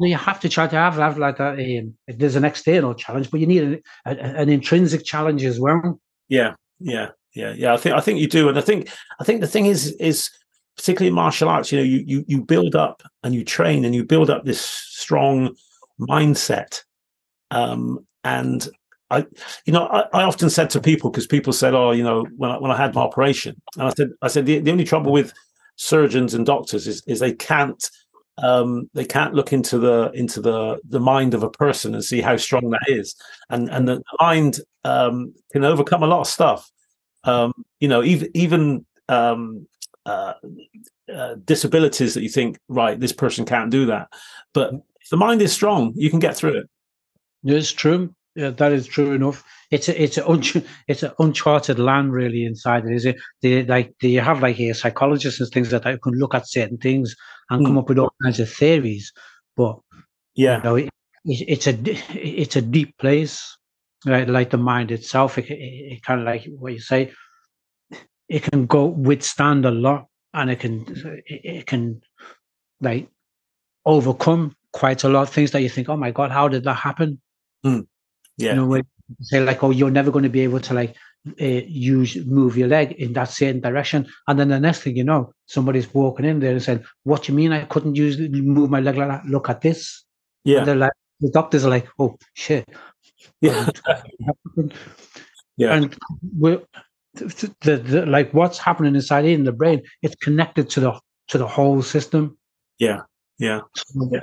[0.00, 3.40] You have to try to have, have like a, um, there's an external challenge, but
[3.40, 5.98] you need an, a, an intrinsic challenge as well.
[6.28, 7.72] Yeah, yeah, yeah, yeah.
[7.72, 10.30] I think I think you do, and I think I think the thing is is
[10.76, 13.94] particularly in martial arts, you know, you you you build up and you train and
[13.94, 15.54] you build up this strong
[15.98, 16.82] mindset,
[17.50, 18.68] um, and
[19.10, 19.26] I,
[19.64, 22.50] you know, I, I often said to people because people said, "Oh, you know, when
[22.50, 25.12] I, when I had my operation," and I said, "I said the, the only trouble
[25.12, 25.32] with
[25.76, 27.90] surgeons and doctors is is they can't
[28.42, 32.20] um, they can't look into the into the the mind of a person and see
[32.20, 33.14] how strong that is,
[33.50, 36.70] and and the mind um, can overcome a lot of stuff.
[37.24, 39.66] Um, you know, even even um,
[40.06, 40.34] uh,
[41.12, 44.08] uh, disabilities that you think, right, this person can't do that,
[44.52, 46.66] but if the mind is strong, you can get through it.
[47.44, 48.14] It's true.
[48.38, 49.42] Yeah, that is true enough.
[49.72, 52.94] It's a, it's a un- it's an uncharted land really inside it.
[52.94, 53.16] Is it?
[53.42, 56.36] They like do you have like a psychologist and things like that who can look
[56.36, 57.16] at certain things
[57.50, 57.66] and mm.
[57.66, 59.12] come up with all kinds of theories.
[59.56, 59.80] But
[60.36, 60.88] yeah, you know, it,
[61.24, 61.76] it's a
[62.14, 63.58] it's a deep place,
[64.06, 64.28] right?
[64.28, 65.54] Like the mind itself, it, it,
[65.94, 67.12] it kind of like what you say.
[68.28, 70.84] It can go withstand a lot, and it can
[71.26, 72.02] it, it can
[72.80, 73.08] like
[73.84, 76.74] overcome quite a lot of things that you think, oh my god, how did that
[76.74, 77.20] happen?
[77.66, 77.88] Mm.
[78.38, 78.54] Yeah.
[78.54, 78.82] You know,
[79.20, 80.96] say like, oh, you're never going to be able to like
[81.40, 85.04] uh, use move your leg in that certain direction, and then the next thing you
[85.04, 88.70] know, somebody's walking in there and saying, "What do you mean I couldn't use move
[88.70, 89.26] my leg like that?
[89.26, 90.04] Look at this."
[90.44, 90.58] Yeah.
[90.58, 92.68] And they're like, the doctors are like, "Oh shit."
[93.40, 93.68] Yeah.
[95.56, 95.74] yeah.
[95.74, 95.96] And
[96.38, 96.62] we're
[97.14, 101.38] the, the, the, like what's happening inside in the brain it's connected to the to
[101.38, 102.36] the whole system
[102.78, 103.02] yeah
[103.38, 103.60] yeah
[104.10, 104.20] yeah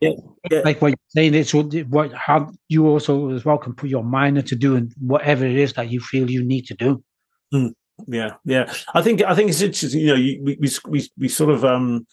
[0.00, 0.10] yeah,
[0.50, 0.60] yeah.
[0.64, 4.38] like what you're saying, it's what how you also as well can put your mind
[4.38, 7.02] into doing whatever it is that you feel you need to do.
[7.52, 7.72] Mm,
[8.06, 8.72] yeah, yeah.
[8.94, 10.00] I think I think it's interesting.
[10.00, 12.06] You know, you, we we we sort of um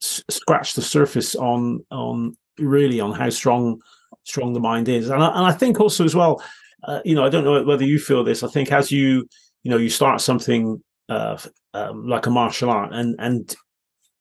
[0.00, 3.80] scratch the surface on on really on how strong
[4.24, 6.42] strong the mind is, and I, and I think also as well.
[6.84, 8.42] Uh, you know, I don't know whether you feel this.
[8.42, 9.28] I think as you
[9.62, 11.38] you know you start something uh,
[11.74, 13.54] um, like a martial art, and and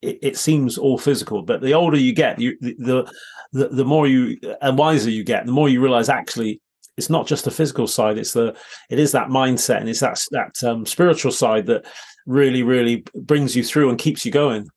[0.01, 3.11] it, it, seems all physical, but the older you get, you, the,
[3.53, 6.61] the the more you and wiser you get, the more you realize actually
[6.97, 8.55] it's not just the physical side; it's the
[8.89, 11.85] it is that mindset and it's that that um, spiritual side that
[12.25, 14.67] really really brings you through and keeps you going.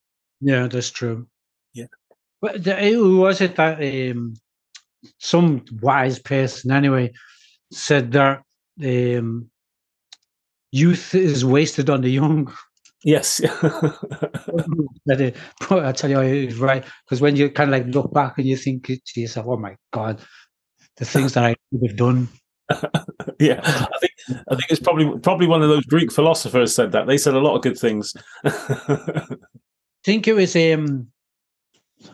[0.41, 1.27] Yeah, that's true.
[1.73, 1.87] Yeah,
[2.41, 4.35] but who was it that um,
[5.19, 7.13] some wise person anyway
[7.71, 8.43] said that
[8.83, 9.51] um,
[10.73, 12.53] youth is wasted on the young.
[13.05, 13.41] Yes.
[15.71, 16.85] I tell you, he's right.
[17.05, 19.77] Because when you kind of like look back and you think to yourself, oh my
[19.93, 20.21] God,
[20.97, 22.29] the things that I could have done.
[23.39, 24.13] yeah, I think
[24.49, 27.07] I think it's probably probably one of those Greek philosophers said that.
[27.07, 28.15] They said a lot of good things.
[28.43, 29.27] I
[30.05, 31.09] think it was um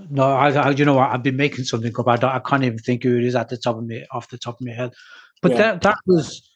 [0.08, 1.10] no, I, I, you know what?
[1.10, 2.08] I've been making something up.
[2.08, 4.28] I, don't, I can't even think who it is at the top of me off
[4.28, 4.92] the top of my head.
[5.40, 5.58] But yeah.
[5.58, 6.48] that that was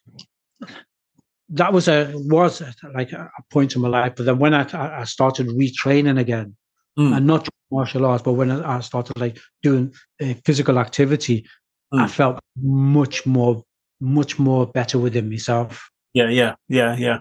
[1.51, 2.63] that was a was
[2.95, 4.15] like a point in my life.
[4.17, 6.57] But then when I I started retraining again,
[6.99, 7.17] mm.
[7.17, 11.47] and not martial arts, but when I started like doing a physical activity,
[11.93, 12.01] mm.
[12.01, 13.63] I felt much more
[14.01, 15.89] much more better within myself.
[16.13, 17.19] Yeah, yeah, yeah, yeah.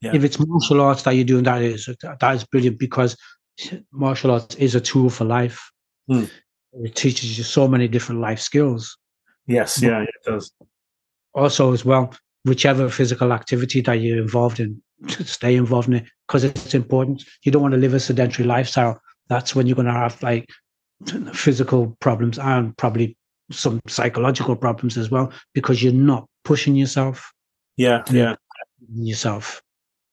[0.00, 0.16] Yeah.
[0.16, 3.16] If it's martial arts that you're doing, that is that is brilliant because
[3.92, 5.70] martial arts is a tool for life.
[6.10, 6.28] Mm.
[6.72, 8.98] It teaches you so many different life skills.
[9.46, 10.50] Yes, yeah, it does.
[11.34, 16.44] Also, as well, whichever physical activity that you're involved in, stay involved in it because
[16.44, 17.24] it's important.
[17.42, 19.00] You don't want to live a sedentary lifestyle.
[19.28, 20.48] That's when you're going to have like
[21.32, 23.16] physical problems and probably
[23.50, 27.32] some psychological problems as well because you're not pushing yourself.
[27.76, 28.36] Yeah, yeah,
[28.92, 29.62] yourself.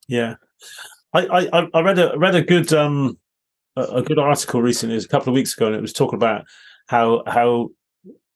[0.08, 0.36] Yeah,
[1.14, 3.18] I I, I read a read a good um
[3.76, 6.18] a, good article recently, it was a couple of weeks ago, and it was talking
[6.18, 6.46] about
[6.88, 7.70] how how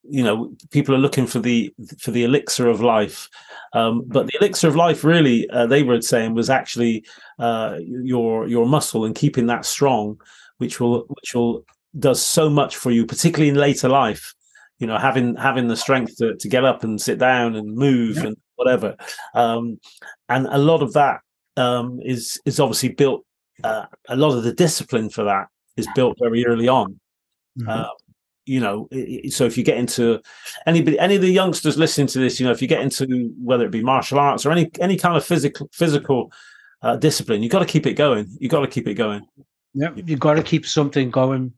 [0.04, 3.30] you know people are looking for the for the elixir of life.
[3.74, 7.06] Um, but the elixir of life really uh, they were saying was actually
[7.40, 10.20] uh, your your muscle and keeping that strong
[10.58, 11.66] which will which will
[12.00, 14.34] does so much for you particularly in later life.
[14.80, 18.18] You know having having the strength to, to get up and sit down and move
[18.18, 18.28] yeah.
[18.28, 18.98] and whatever.
[19.34, 19.80] Um,
[20.30, 21.22] and a lot of that
[21.58, 23.26] um, is is obviously built
[23.64, 27.00] uh, a lot of the discipline for that is built very early on.
[27.60, 27.70] Mm-hmm.
[28.46, 28.90] You know
[29.30, 30.22] so if you get into
[30.68, 33.66] anybody any of the youngsters listening to this you know if you get into whether
[33.66, 36.32] it be martial arts or any any kind of physical physical
[36.82, 38.28] uh, discipline you got to keep it going.
[38.40, 39.26] You got to keep it going.
[39.74, 41.54] Yeah you got to keep something going.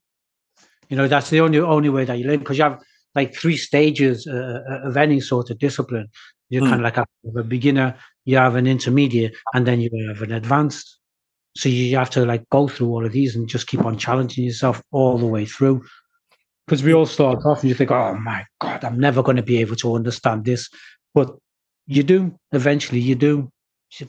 [0.90, 2.80] You know that's the only only way that you learn because you have
[3.16, 6.08] like three stages uh, uh, of any sort of discipline.
[6.50, 6.70] You're hmm.
[6.70, 10.34] kind of like a, a beginner you have an intermediate and then you have an
[10.34, 10.98] advanced.
[11.56, 14.44] So you have to like go through all of these and just keep on challenging
[14.44, 15.86] yourself all the way through
[16.66, 19.44] because we all start off and you think, oh my God, I'm never going to
[19.44, 20.70] be able to understand this.
[21.14, 21.36] But
[21.86, 23.52] you do, eventually you do.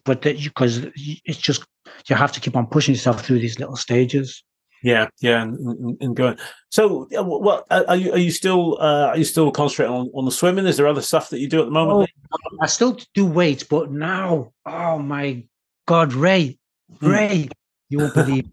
[0.04, 1.64] But because it's just,
[2.08, 4.42] you have to keep on pushing yourself through these little stages.
[4.82, 6.38] Yeah, yeah, and, and going.
[6.70, 8.12] So, what are you?
[8.12, 8.78] Are you still?
[8.80, 10.66] Uh, are you still concentrating on, on the swimming?
[10.66, 12.10] Is there other stuff that you do at the moment?
[12.32, 15.44] Oh, I still do weights, but now, oh my
[15.86, 16.58] God, Ray,
[17.00, 17.08] hmm.
[17.08, 17.48] Ray,
[17.88, 18.48] you won't believe,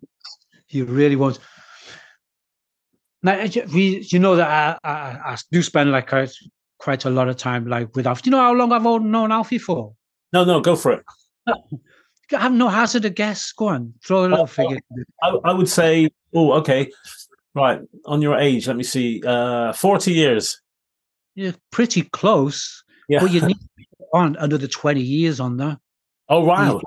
[0.70, 1.40] you really won't.
[3.24, 3.42] Now,
[3.74, 6.34] we, you know that I, I, I do spend like quite,
[6.78, 8.24] quite a lot of time like with Alfie.
[8.24, 9.94] Do you know how long I've known Alfie for?
[10.34, 11.06] No, no, go for it.
[11.48, 11.54] I
[12.32, 13.54] have no hazard of guess.
[13.54, 14.78] Go on, throw a little uh, figure.
[15.22, 16.92] I, I, would say, oh, okay,
[17.56, 17.80] right.
[18.06, 20.60] On your age, let me see, uh, forty years.
[21.36, 22.84] You're pretty close.
[23.08, 23.22] Yeah.
[23.22, 23.58] But you need
[24.14, 25.78] on another twenty years on there.
[26.28, 26.82] Oh wow!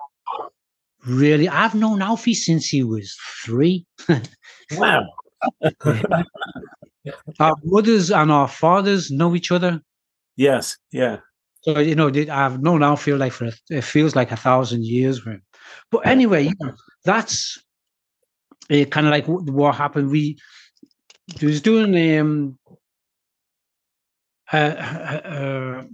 [1.06, 3.86] Really, I've known Alfie since he was three.
[4.72, 5.06] wow
[7.40, 9.80] our mothers and our fathers know each other.
[10.36, 11.18] Yes, yeah.
[11.62, 15.20] So you know, I've known Alfie like for a, it feels like a thousand years.
[15.90, 17.58] But anyway, you know, that's
[18.70, 20.10] uh, kind of like what happened.
[20.10, 20.38] We
[21.42, 22.58] was doing um
[24.52, 25.84] uh, uh,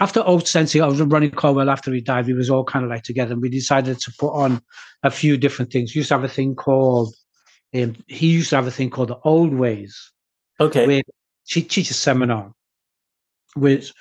[0.00, 2.26] after old Sensei, I was running Colwell after he died.
[2.26, 4.62] We was all kind of like together, and we decided to put on
[5.02, 5.94] a few different things.
[5.94, 7.14] We used to have a thing called
[7.74, 10.12] um, he used to have a thing called the Old Ways.
[10.60, 10.86] Okay.
[10.86, 11.02] Where
[11.44, 12.52] she teaches seminar,
[13.54, 13.92] which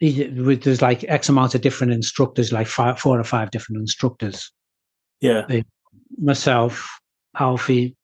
[0.00, 4.50] with there's like X amount of different instructors, like five, four or five different instructors.
[5.20, 5.44] Yeah.
[5.48, 5.62] Uh,
[6.18, 6.88] myself,
[7.38, 7.96] Alfie,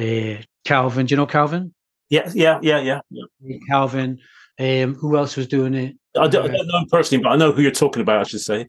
[0.00, 1.06] uh, Calvin.
[1.06, 1.72] Do you know Calvin?
[2.10, 3.00] Yeah, yeah, yeah, yeah.
[3.10, 3.56] yeah.
[3.68, 4.18] Calvin.
[4.58, 5.96] Um, who else was doing it?
[6.16, 8.20] I don't, I don't know him personally, but I know who you're talking about.
[8.20, 8.66] I should say.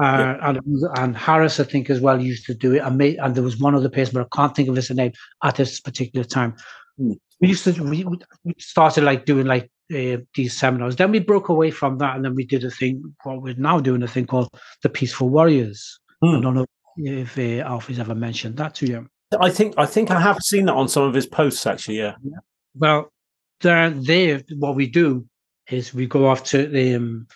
[0.00, 0.60] Uh, and,
[0.96, 2.78] and Harris, I think, as well used to do it.
[2.78, 5.12] And, made, and there was one other person, but I can't think of his name
[5.44, 6.54] at this particular time.
[6.98, 7.16] Mm.
[7.40, 10.96] We used to we, we started like doing like uh, these seminars.
[10.96, 13.14] Then we broke away from that, and then we did a thing.
[13.24, 14.48] What we're now doing a thing called
[14.82, 15.98] the Peaceful Warriors.
[16.22, 16.38] Mm.
[16.38, 19.08] I don't know if uh, Alfie's ever mentioned that to you.
[19.40, 21.98] I think I think I have seen that on some of his posts actually.
[21.98, 22.14] Yeah.
[22.22, 22.38] yeah.
[22.74, 23.12] Well,
[23.60, 25.26] there, there, what we do
[25.70, 27.26] is we go off to the um,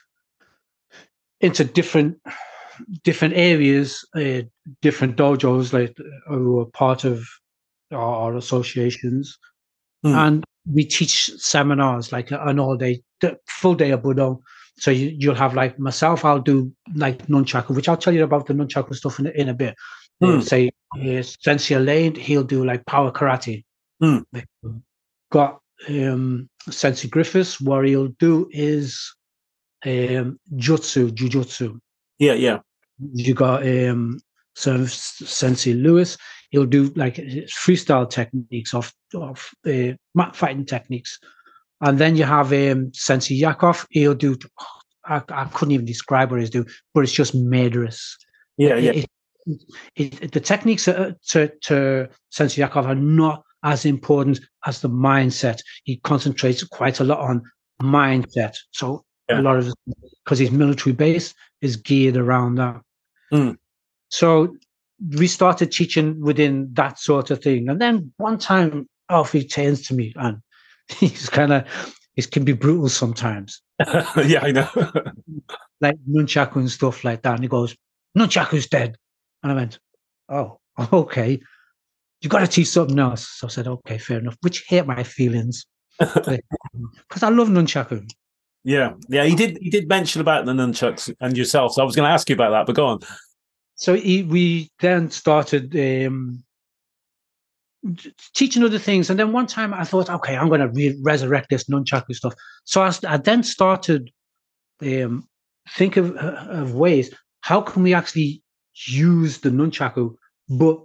[1.41, 2.19] into different
[3.05, 4.43] different areas, uh,
[4.83, 5.97] different dojos like
[6.29, 7.27] who are part of
[7.93, 9.39] our, our associations,
[10.05, 10.15] mm.
[10.15, 13.03] and we teach seminars like an all day,
[13.49, 14.41] full day of Budo.
[14.79, 18.47] So you, you'll have like myself, I'll do like nunchaku, which I'll tell you about
[18.47, 19.75] the nunchaku stuff in, in a bit.
[20.23, 20.39] Mm.
[20.39, 20.71] Uh, say
[21.01, 23.65] uh, Sensei Lane, he'll do like power karate.
[24.03, 24.25] Mm.
[25.31, 29.15] Got um, Sensei Griffiths, what he'll do is
[29.87, 31.79] um, jutsu, jujutsu.
[32.19, 32.59] Yeah, yeah.
[32.99, 34.19] You got um,
[34.55, 36.17] so Sensei Lewis.
[36.51, 41.19] He'll do like freestyle techniques of of uh, mat fighting techniques,
[41.81, 43.87] and then you have um, Sensei Yakov.
[43.91, 44.37] He'll do.
[45.05, 48.17] I, I couldn't even describe what he's doing, but it's just murderous.
[48.57, 48.93] Yeah, yeah.
[48.93, 49.11] It,
[49.95, 54.89] it, it, the techniques to, to, to Sensei Yakov are not as important as the
[54.89, 55.61] mindset.
[55.85, 57.43] He concentrates quite a lot on
[57.81, 58.57] mindset.
[58.73, 59.41] So yeah.
[59.41, 59.73] a lot of
[60.25, 62.81] because his military base is geared around that.
[63.33, 63.57] Mm.
[64.09, 64.57] So
[65.17, 67.69] we started teaching within that sort of thing.
[67.69, 70.39] And then one time Alfie turns to me and
[70.89, 71.65] he's kind of
[72.15, 73.63] he can be brutal sometimes.
[74.25, 74.69] yeah, I know.
[75.81, 77.35] like nunchaku and stuff like that.
[77.35, 77.77] And he goes,
[78.17, 78.97] Nunchaku's dead.
[79.43, 79.79] And I went,
[80.29, 80.61] Oh,
[80.93, 81.39] okay.
[82.23, 83.29] You got to teach something else.
[83.29, 84.39] So I said, Okay, fair enough.
[84.41, 85.67] Which hurt my feelings
[85.99, 88.07] because I love nunchaku.
[88.67, 89.59] Yeah, yeah, he did.
[89.63, 91.75] He did mention about the nunchucks and yourself.
[91.75, 92.99] So I was going to ask you about that, but go on.
[93.77, 96.43] So he, we then started um,
[98.35, 99.09] teaching other things.
[99.09, 102.35] And then one time I thought, okay, I'm going to re- resurrect this nunchaku stuff.
[102.65, 104.11] So I, I then started
[104.83, 105.29] um,
[105.71, 108.43] think of, of ways how can we actually
[108.89, 110.17] use the nunchaku,
[110.49, 110.83] but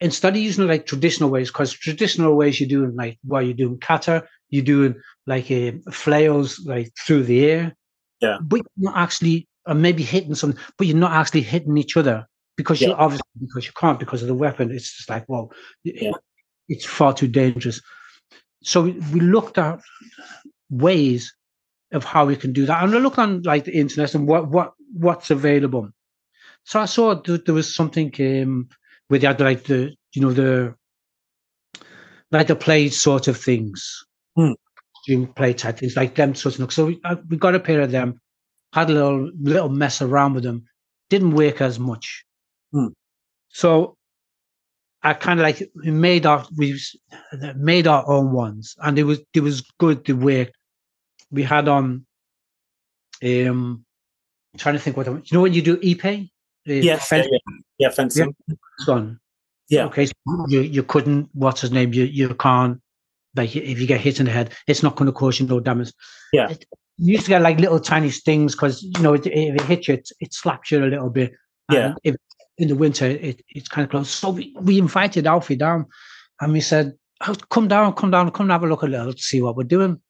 [0.00, 3.54] instead of using it like traditional ways, because traditional ways you're doing like while you're
[3.54, 4.94] doing kata, you're doing
[5.26, 7.76] like uh, flails like through the air.
[8.20, 8.38] Yeah.
[8.42, 12.26] But you're not actually, or maybe hitting some, but you're not actually hitting each other
[12.56, 12.88] because Yeah.
[12.88, 14.70] you obviously because you can't because of the weapon.
[14.70, 15.52] It's just like, well,
[15.84, 16.12] Yeah.
[16.68, 17.80] it's far too dangerous.
[18.62, 19.80] So we, we looked at
[20.68, 21.34] ways
[21.92, 24.48] of how we can do that, and I looked on like the internet and what
[24.48, 25.90] what what's available.
[26.64, 28.68] So I saw that there was something um,
[29.08, 30.74] where they had like the you know the
[32.30, 34.04] like the play sort of things,
[34.40, 34.52] Hmm.
[35.06, 36.72] Doing play type things like them sorts of.
[36.72, 38.20] So we, uh, we got a pair of them,
[38.72, 40.64] had a little little mess around with them,
[41.10, 42.24] didn't work as much.
[42.72, 42.88] Hmm.
[43.48, 43.96] So
[45.02, 46.78] I kind of like we made our we
[47.56, 50.52] made our own ones, and it was it was good to work.
[51.30, 52.06] We had on
[53.24, 53.84] um
[54.52, 56.28] I'm trying to think what I- you know when you do épée, uh,
[56.64, 56.84] Yes.
[56.84, 57.38] Yeah, fence yeah.
[57.78, 58.34] yeah fencing.
[58.86, 59.20] gun.
[59.68, 59.86] Yeah.
[59.86, 60.06] Okay.
[60.06, 60.12] So
[60.48, 61.30] you you couldn't.
[61.32, 61.92] What's his name?
[61.94, 62.80] You you can't.
[63.36, 65.60] Like if you get hit in the head, it's not going to cause you no
[65.60, 65.92] damage.
[66.32, 66.50] Yeah.
[66.50, 66.64] It,
[66.98, 69.88] you used to get like little tiny stings because you know it, if it hits
[69.88, 71.32] you, it, it slaps you a little bit.
[71.70, 71.86] Yeah.
[71.86, 72.16] And if
[72.58, 74.10] in the winter, it, it's kind of close.
[74.10, 75.86] So we, we invited Alfie down,
[76.40, 76.92] and we said,
[77.26, 79.64] oh, "Come down, come down, come and have a look a little, see what we're
[79.64, 80.00] doing."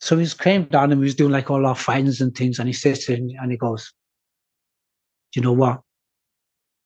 [0.00, 2.68] So he came down and we was doing like all our fightings and things, and
[2.68, 3.92] he sits in and he goes,
[5.32, 5.80] "Do you know what?"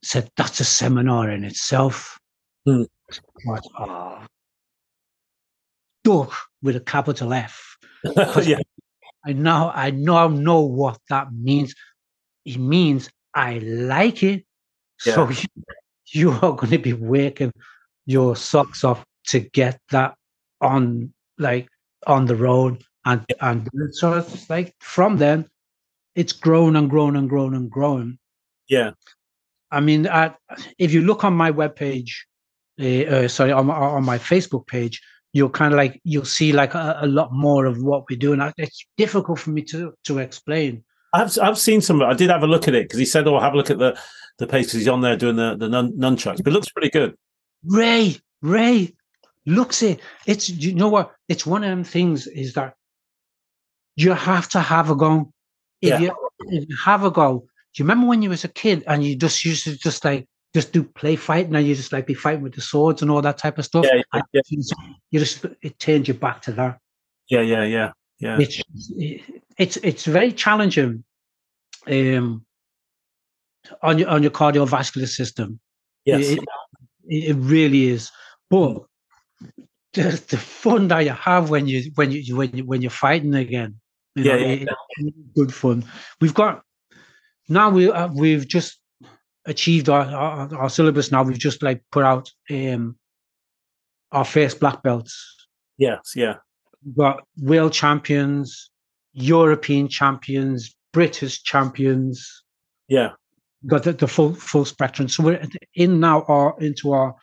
[0.04, 2.18] said that's a seminar in itself.
[2.64, 2.84] Hmm.
[3.44, 3.64] What?
[3.78, 4.26] Oh.
[6.62, 7.76] With a capital F.
[8.42, 8.58] yeah.
[9.26, 11.74] I now I now know what that means.
[12.44, 14.44] It means I like it.
[14.98, 15.46] So you,
[16.12, 17.52] you are going to be working
[18.06, 20.14] your socks off to get that
[20.60, 21.68] on like
[22.06, 25.48] on the road and and so it's like from then
[26.14, 28.18] it's grown and grown and grown and grown.
[28.68, 28.90] Yeah.
[29.70, 30.34] I mean, I,
[30.78, 32.10] if you look on my webpage,
[32.80, 35.00] uh, uh, sorry, on on my Facebook page,
[35.32, 38.32] you'll kind of like you'll see like a, a lot more of what we do,
[38.32, 40.84] and I- it's difficult for me to to explain.
[41.14, 42.02] I've I've seen some.
[42.02, 43.78] I did have a look at it because he said, "Oh, have a look at
[43.78, 43.98] the
[44.38, 46.90] the page 'cause he's on there doing the the nun, nunchucks." But it looks pretty
[46.90, 47.14] good.
[47.64, 48.94] Ray, Ray,
[49.46, 50.00] looks it.
[50.26, 51.12] It's you know what?
[51.28, 52.74] It's one of them things is that
[53.96, 55.32] you have to have a go.
[55.80, 56.00] If Yeah.
[56.00, 59.02] you if you have a go, do you remember when you was a kid and
[59.02, 62.14] you just used to just like just do play fighting and you just like be
[62.14, 63.86] fighting with the swords and all that type of stuff?
[63.86, 64.40] Yeah, yeah, yeah.
[65.10, 66.78] You just, it turns you back to that.
[67.28, 68.38] Yeah, yeah, yeah, yeah.
[68.40, 68.62] It's
[69.58, 71.04] it's it's very challenging
[71.86, 72.44] um
[73.82, 75.60] on your on your cardiovascular system.
[76.04, 76.30] Yes.
[76.30, 76.44] It,
[77.06, 78.10] it, really is.
[78.48, 78.84] But
[79.92, 83.34] the, the fun that you have when you when you when you when you're fighting
[83.34, 83.80] again,
[84.14, 84.68] you Yeah, know, yeah, it-
[85.00, 85.84] it's good fun.
[86.20, 86.62] We've got
[87.48, 88.78] now we uh, we've just
[89.48, 91.10] achieved our, our our syllabus.
[91.10, 92.96] Now we've just like put out um
[94.12, 95.14] our first black belts.
[95.78, 96.12] Yes.
[96.14, 96.36] Yeah.
[96.84, 98.70] We've got world champions,
[99.12, 102.44] European champions, British champions
[102.88, 103.10] Yeah.
[103.66, 105.08] got the, the full full spectrum.
[105.08, 105.42] So we're
[105.74, 107.14] in now our into our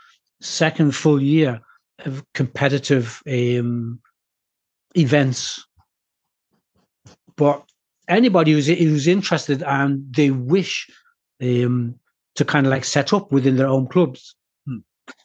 [0.41, 1.61] second full year
[2.05, 3.99] of competitive um,
[4.95, 5.65] events.
[7.37, 7.63] But
[8.07, 10.87] anybody who's who's interested and they wish
[11.41, 11.95] um,
[12.35, 14.35] to kind of like set up within their own clubs,
[14.67, 14.77] Hmm.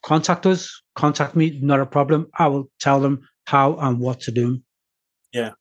[0.05, 0.83] contact us.
[0.97, 2.27] Contact me, not a problem.
[2.39, 4.61] I will tell them how and what to do.
[5.33, 5.53] Yeah.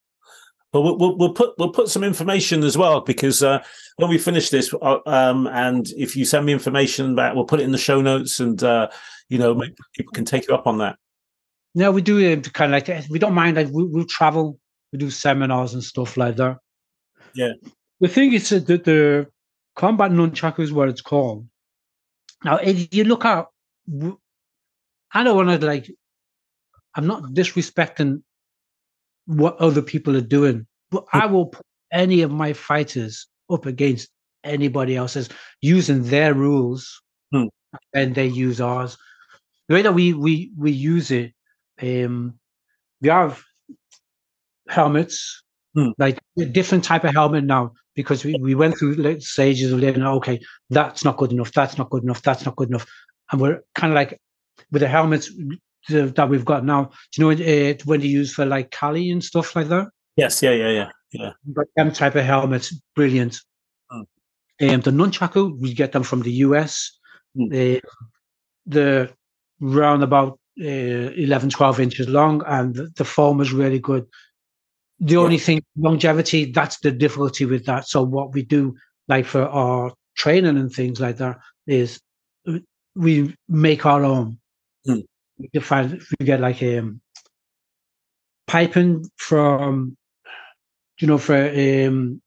[0.72, 3.64] But we'll, we'll, we'll put we'll put some information as well because uh,
[3.98, 7.60] when we finish this, uh, um, and if you send me information back, we'll put
[7.60, 8.88] it in the show notes, and uh,
[9.30, 10.98] you know maybe people can take you up on that.
[11.74, 13.10] No, we do it kind of like.
[13.10, 13.58] We don't mind.
[13.58, 14.60] Like we, we'll travel.
[14.92, 16.58] We do seminars and stuff like that.
[17.34, 17.54] Yeah.
[18.00, 19.28] The thing is that the, the
[19.80, 21.48] combat nunchaku is what it's called.
[22.44, 23.46] Now, if you look at,
[25.14, 25.90] I don't want to like.
[26.96, 28.22] I'm not disrespecting
[29.26, 34.10] what other people are doing, but I will put any of my fighters up against
[34.44, 35.30] anybody else's
[35.62, 37.02] using their rules,
[37.32, 37.46] Hmm.
[37.94, 38.98] and they use ours.
[39.70, 41.32] The way that we we we use it
[41.82, 42.38] um,
[43.02, 43.42] we have
[44.68, 45.44] helmets,
[45.76, 45.92] Hmm.
[45.98, 50.04] like a different type of helmet now because we, we went through stages of living.
[50.04, 50.40] Okay,
[50.70, 51.52] that's not good enough.
[51.52, 52.22] That's not good enough.
[52.22, 52.86] That's not good enough.
[53.30, 54.18] And we're kind of like
[54.72, 55.30] with the helmets
[55.90, 56.92] that we've got now.
[57.12, 59.90] Do you know uh, when they use for like Kali and stuff like that?
[60.16, 61.32] Yes, yeah, yeah, yeah, yeah.
[61.46, 63.38] We've them type of helmets, brilliant.
[63.92, 64.02] Hmm.
[64.62, 66.98] Um, the nunchaku, we get them from the US.
[67.36, 67.52] Hmm.
[67.54, 67.80] Uh,
[68.66, 69.12] the
[69.60, 74.06] roundabout uh, 11, 12 inches long, and the, the foam is really good.
[75.00, 77.88] The only thing, longevity, that's the difficulty with that.
[77.88, 78.76] So what we do,
[79.08, 81.38] like for our training and things like that,
[81.68, 82.02] is
[82.48, 82.60] uh,
[82.96, 84.40] we make our own.
[84.86, 85.00] Hmm.
[85.38, 87.00] We find we get like um,
[88.46, 89.96] piping from,
[91.00, 92.22] you know, for um,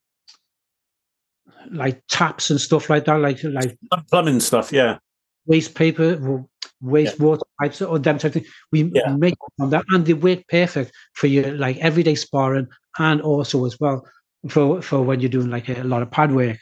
[1.71, 3.77] like taps and stuff like that, like like
[4.11, 4.99] Plumbing stuff, yeah.
[5.47, 6.47] waste paper,
[6.83, 8.53] w- waste water pipes, or them type of thing.
[8.71, 9.17] We Yeah.
[9.17, 12.69] make on that, and they work perfect for your like everyday sparring,
[12.99, 14.07] and also as well
[14.49, 16.59] for for when you're doing like a, lot of pad work.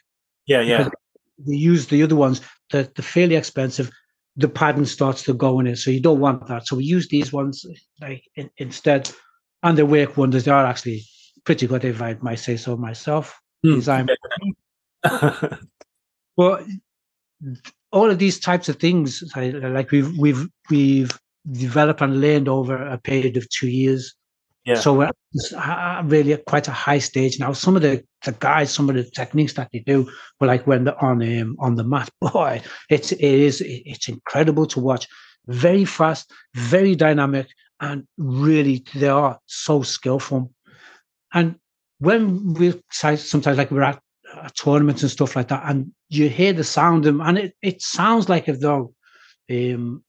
[0.47, 0.79] Yeah, yeah.
[0.79, 0.93] Because
[1.47, 2.41] We use the other ones
[2.71, 3.91] that they're fairly expensive.
[4.37, 6.67] The padding starts to go in it, so you don't want that.
[6.67, 7.65] So we use these ones
[8.01, 9.11] like in, instead,
[9.63, 10.45] and they work wonders.
[10.45, 11.05] They are actually
[11.45, 13.41] pretty good, if I might say so myself.
[13.63, 13.75] Hmm.
[13.75, 14.09] Design
[16.37, 16.65] well,
[17.93, 21.19] all of these types of things, like we've we've we've
[21.51, 24.15] developed and learned over a period of two years.
[24.65, 24.75] Yeah.
[24.75, 25.11] So we're
[25.57, 27.53] uh, really at quite a high stage now.
[27.53, 30.85] Some of the, the guys, some of the techniques that they do, were like when
[30.85, 32.11] they're on um, on the mat.
[32.21, 35.09] Boy, it's it is it's incredible to watch.
[35.47, 37.49] Very fast, very dynamic,
[37.81, 40.53] and really they are so skillful.
[41.33, 41.57] And
[41.99, 44.01] when we sometimes like we're at uh,
[44.57, 47.83] tournaments and stuff like that, and you hear the sound of them, and it, it
[47.83, 48.95] sounds like if though
[49.51, 50.03] um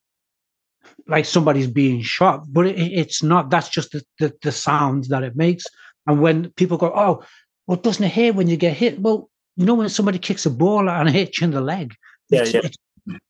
[1.08, 3.50] like somebody's being shot, but it, it's not.
[3.50, 5.66] That's just the, the the sound that it makes.
[6.08, 7.24] And when people go, "Oh,
[7.68, 10.50] well, doesn't it hurt when you get hit?" Well, you know when somebody kicks a
[10.50, 11.94] ball and it hits you in the leg,
[12.30, 12.62] Yeah, it's, yeah.
[12.64, 12.78] It's,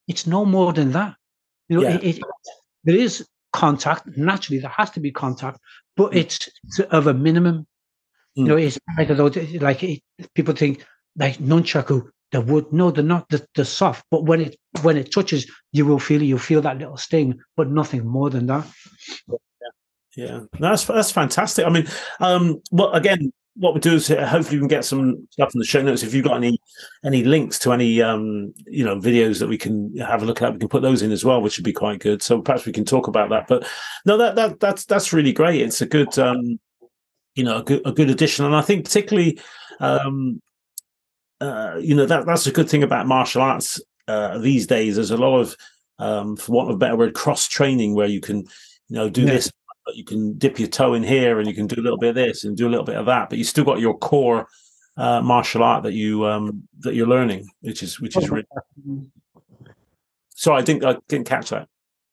[0.07, 1.15] it's no more than that.
[1.69, 1.95] You know, Yeah.
[1.95, 2.23] it, it,
[2.83, 4.07] there is contact.
[4.17, 5.59] Naturally, there has to be contact,
[5.97, 7.67] but it's, it's of a minimum.
[8.35, 8.47] You Mm.
[8.47, 8.77] know, it's
[9.61, 10.01] like it,
[10.33, 10.85] people think
[11.17, 12.71] like nunchaku, the wood.
[12.71, 13.27] No, they're not.
[13.29, 16.77] They're, they're soft, but when it when it touches, you will feel you feel that
[16.77, 18.65] little sting, but nothing more than that.
[20.15, 21.65] Yeah, that's that's fantastic.
[21.65, 21.87] I mean,
[22.19, 25.59] um, well, again, what we do is uh, hopefully we can get some stuff in
[25.59, 26.03] the show notes.
[26.03, 26.59] If you've got any
[27.05, 30.53] any links to any um, you know videos that we can have a look at,
[30.53, 32.21] we can put those in as well, which would be quite good.
[32.21, 33.47] So perhaps we can talk about that.
[33.47, 33.65] But
[34.05, 35.61] no, that that that's that's really great.
[35.61, 36.59] It's a good um,
[37.35, 39.39] you know a good a good addition, and I think particularly
[39.79, 40.41] um,
[41.39, 44.95] uh, you know that that's a good thing about martial arts uh, these days.
[44.95, 45.55] There's a lot of
[45.99, 49.25] um, for want of a better word, cross training where you can you know do
[49.25, 49.33] Yeah.
[49.33, 49.51] this
[49.85, 52.09] but you can dip your toe in here and you can do a little bit
[52.09, 54.47] of this and do a little bit of that but you still got your core
[54.97, 58.45] uh, martial art that you um that you're learning which is which is really
[60.35, 61.67] so i didn't i didn't catch that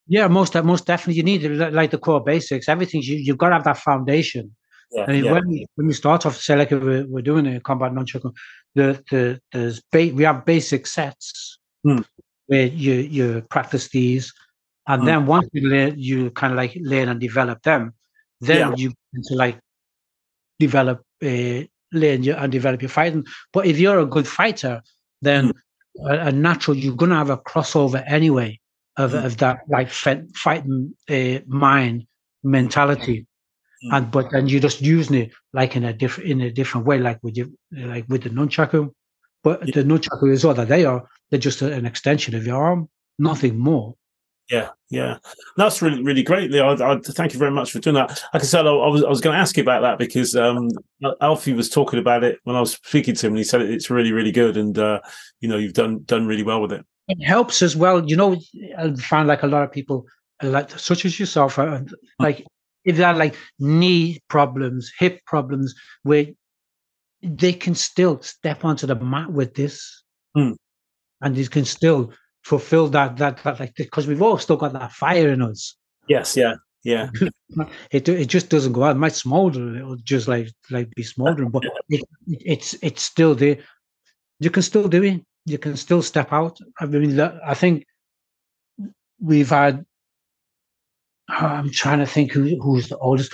[0.07, 1.15] Yeah, most most definitely.
[1.15, 1.43] You need
[1.73, 2.67] like the core basics.
[2.67, 4.55] Everything you you've got to have that foundation.
[4.91, 5.31] Yeah, I mean, yeah.
[5.33, 8.33] when we when we start off, say like we're, we're doing a combat nunchaku,
[8.75, 12.01] the the there's ba- we have basic sets Hmm.
[12.47, 14.33] where you you practice these,
[14.87, 15.05] and Hmm.
[15.07, 17.93] then once you learn, you kind of like learn and develop them.
[18.41, 18.75] Then Yeah.
[18.77, 19.59] you into like
[20.59, 23.25] develop, uh, learn your and develop your fighting.
[23.53, 24.81] But if you're a good fighter,
[25.21, 25.51] then
[25.97, 26.07] Hmm.
[26.11, 28.59] a, a natural you're gonna have a crossover anyway
[28.97, 29.25] of, Hmm.
[29.25, 32.05] of that like fighting uh, mind
[32.43, 33.25] mentality.
[33.81, 36.99] And but then you're just using it like in a different in a different way,
[36.99, 38.91] like with you like with the nunchaku.
[39.43, 39.75] But Yeah.
[39.75, 41.07] the nunchaku is all that they are.
[41.29, 43.95] They're just an extension of your arm, nothing more.
[44.49, 45.19] Yeah, yeah,
[45.57, 46.53] that's really really great.
[46.55, 48.09] I, I thank you very much for doing that.
[48.33, 50.35] Like I said, I, I was I was going to ask you about that because
[50.35, 50.69] um,
[51.21, 53.91] Alfie was talking about it when I was speaking to him, and he said it's
[53.91, 55.01] really really good, and uh,
[55.39, 56.83] you know you've done done really well with it.
[57.09, 58.03] It helps as well.
[58.03, 58.37] You know,
[58.75, 60.05] I find like a lot of people,
[60.41, 61.81] like such as yourself, uh,
[62.17, 62.43] like
[62.85, 66.27] if they have like knee problems, hip problems, where
[67.21, 70.03] they can still step onto the mat with this,
[70.35, 70.51] Hmm.
[71.21, 72.13] and they can still
[72.43, 75.75] fulfill that that that like because we've all still got that fire in us.
[76.07, 77.09] Yes, yeah, yeah,
[77.91, 78.95] it it just doesn't go out.
[78.95, 79.75] It might smolder.
[79.75, 83.57] It'll just like like be smoldering, but it, it's it's still there.
[84.39, 85.21] You can still do it.
[85.45, 86.57] You can still step out.
[86.79, 87.85] I mean, I think
[89.19, 89.85] we've had.
[91.29, 93.33] I'm trying to think who who's the oldest.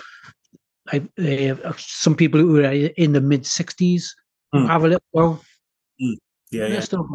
[0.92, 4.16] Like uh, some people who are in the mid sixties
[4.54, 4.68] Hmm.
[4.68, 5.40] have a little go.
[5.98, 7.06] yeah, yeah, still.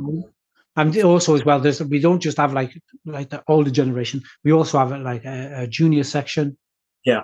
[0.76, 2.72] And also as well, there's we don't just have like
[3.06, 4.22] like the older generation.
[4.44, 6.56] We also have like a, a junior section.
[7.04, 7.22] Yeah.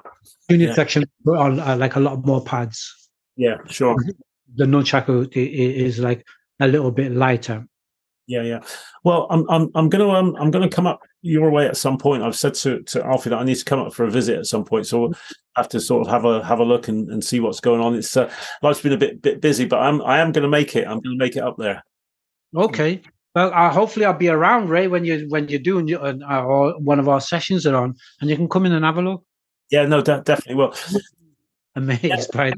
[0.51, 0.75] junior Yeah.
[0.75, 2.79] section on uh, like a lot more pads.
[3.37, 3.97] yeah, sure.
[4.55, 6.25] The nunchaku i- i- is like
[6.61, 7.67] a little bit lighter.
[8.27, 8.61] Yeah, yeah.
[9.05, 12.23] Well, I'm I'm I'm gonna um I'm gonna come up your way at some point.
[12.23, 14.47] I've said to to Alfie that I need to come up for a visit at
[14.47, 15.15] some point, so we'll
[15.55, 17.95] have to sort of have a have a look and, and see what's going on.
[17.95, 18.31] It's uh,
[18.63, 20.87] life's been a bit bit busy, but I'm I am gonna make it.
[20.87, 21.85] I'm gonna make it up there.
[22.57, 23.01] Okay.
[23.37, 26.79] Well, uh, hopefully I'll be around, Ray, when you when you're doing your, uh, or
[26.81, 29.25] one of our sessions are on, and you can come in and have a look.
[29.71, 30.75] Yeah, no, de- definitely will.
[31.77, 32.25] Amazed yeah.
[32.33, 32.53] by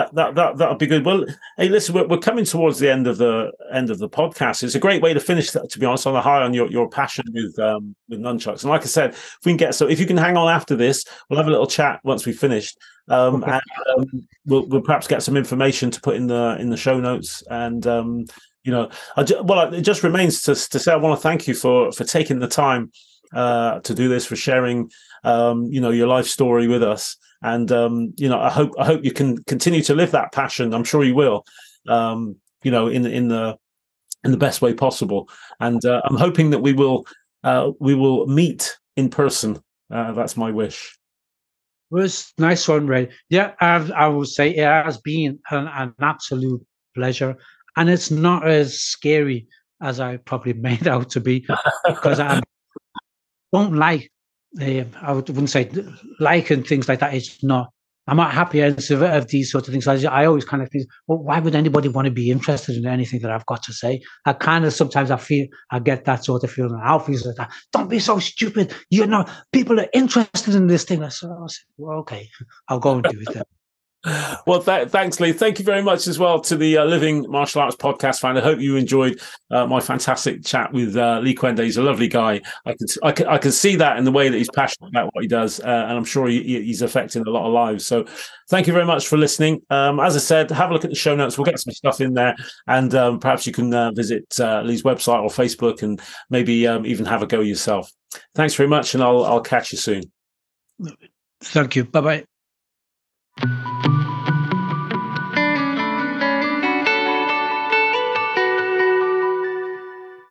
[0.00, 1.04] that, that that that'll be good.
[1.04, 1.26] Well,
[1.56, 4.62] hey, listen, we're, we're coming towards the end of the end of the podcast.
[4.62, 6.70] It's a great way to finish that, to be honest, on a high on your,
[6.70, 8.62] your passion with um, with nunchucks.
[8.62, 10.76] And like I said, if we can get so, if you can hang on after
[10.76, 12.78] this, we'll have a little chat once we've finished,
[13.08, 13.62] um, and
[13.96, 17.42] um, we'll we'll perhaps get some information to put in the in the show notes.
[17.50, 18.24] And um,
[18.64, 21.46] you know, I ju- well, it just remains to to say I want to thank
[21.46, 22.90] you for for taking the time
[23.34, 24.90] uh, to do this, for sharing,
[25.24, 28.84] um, you know, your life story with us and um, you know, I hope I
[28.84, 30.74] hope you can continue to live that passion.
[30.74, 31.44] I'm sure you will.
[31.88, 33.56] Um, you know, in the in the
[34.24, 35.28] in the best way possible.
[35.60, 37.06] And uh, I'm hoping that we will
[37.44, 39.62] uh, we will meet in person.
[39.90, 40.96] Uh, that's my wish.
[41.90, 43.08] Well, it's nice one, Ray.
[43.30, 46.64] Yeah, I've, I would say it has been an, an absolute
[46.94, 47.36] pleasure,
[47.76, 49.48] and it's not as scary
[49.82, 51.46] as I probably made out to be
[51.86, 52.40] because I
[53.52, 54.10] don't like
[54.60, 55.70] uh, I wouldn't say
[56.18, 57.14] like and things like that.
[57.14, 57.70] It's not.
[58.06, 59.86] I'm not happy of, of these sorts of things.
[59.86, 62.84] I, I always kind of think, well, why would anybody want to be interested in
[62.84, 64.00] anything that I've got to say?
[64.26, 66.70] I kind of sometimes I feel I get that sort of feeling.
[66.72, 67.52] Feel like that.
[67.72, 68.74] Don't be so stupid.
[68.88, 71.04] You know, people are interested in this thing.
[71.04, 71.30] I said,
[71.78, 72.28] well, okay,
[72.68, 73.44] I'll go and do it then.
[74.46, 75.32] Well, th- thanks, Lee.
[75.32, 78.36] Thank you very much as well to the uh, Living Martial Arts podcast fan.
[78.36, 79.20] I hope you enjoyed
[79.50, 81.62] uh, my fantastic chat with uh, Lee Kwende.
[81.62, 82.40] He's a lovely guy.
[82.64, 85.14] I can, I can I can see that in the way that he's passionate about
[85.14, 87.86] what he does, uh, and I'm sure he, he's affecting a lot of lives.
[87.86, 88.06] So,
[88.48, 89.60] thank you very much for listening.
[89.68, 91.36] Um, as I said, have a look at the show notes.
[91.36, 92.34] We'll get some stuff in there,
[92.66, 96.86] and um, perhaps you can uh, visit uh, Lee's website or Facebook, and maybe um,
[96.86, 97.92] even have a go yourself.
[98.34, 100.04] Thanks very much, and I'll I'll catch you soon.
[101.42, 101.84] Thank you.
[101.84, 102.24] Bye bye
[103.38, 103.99] thank you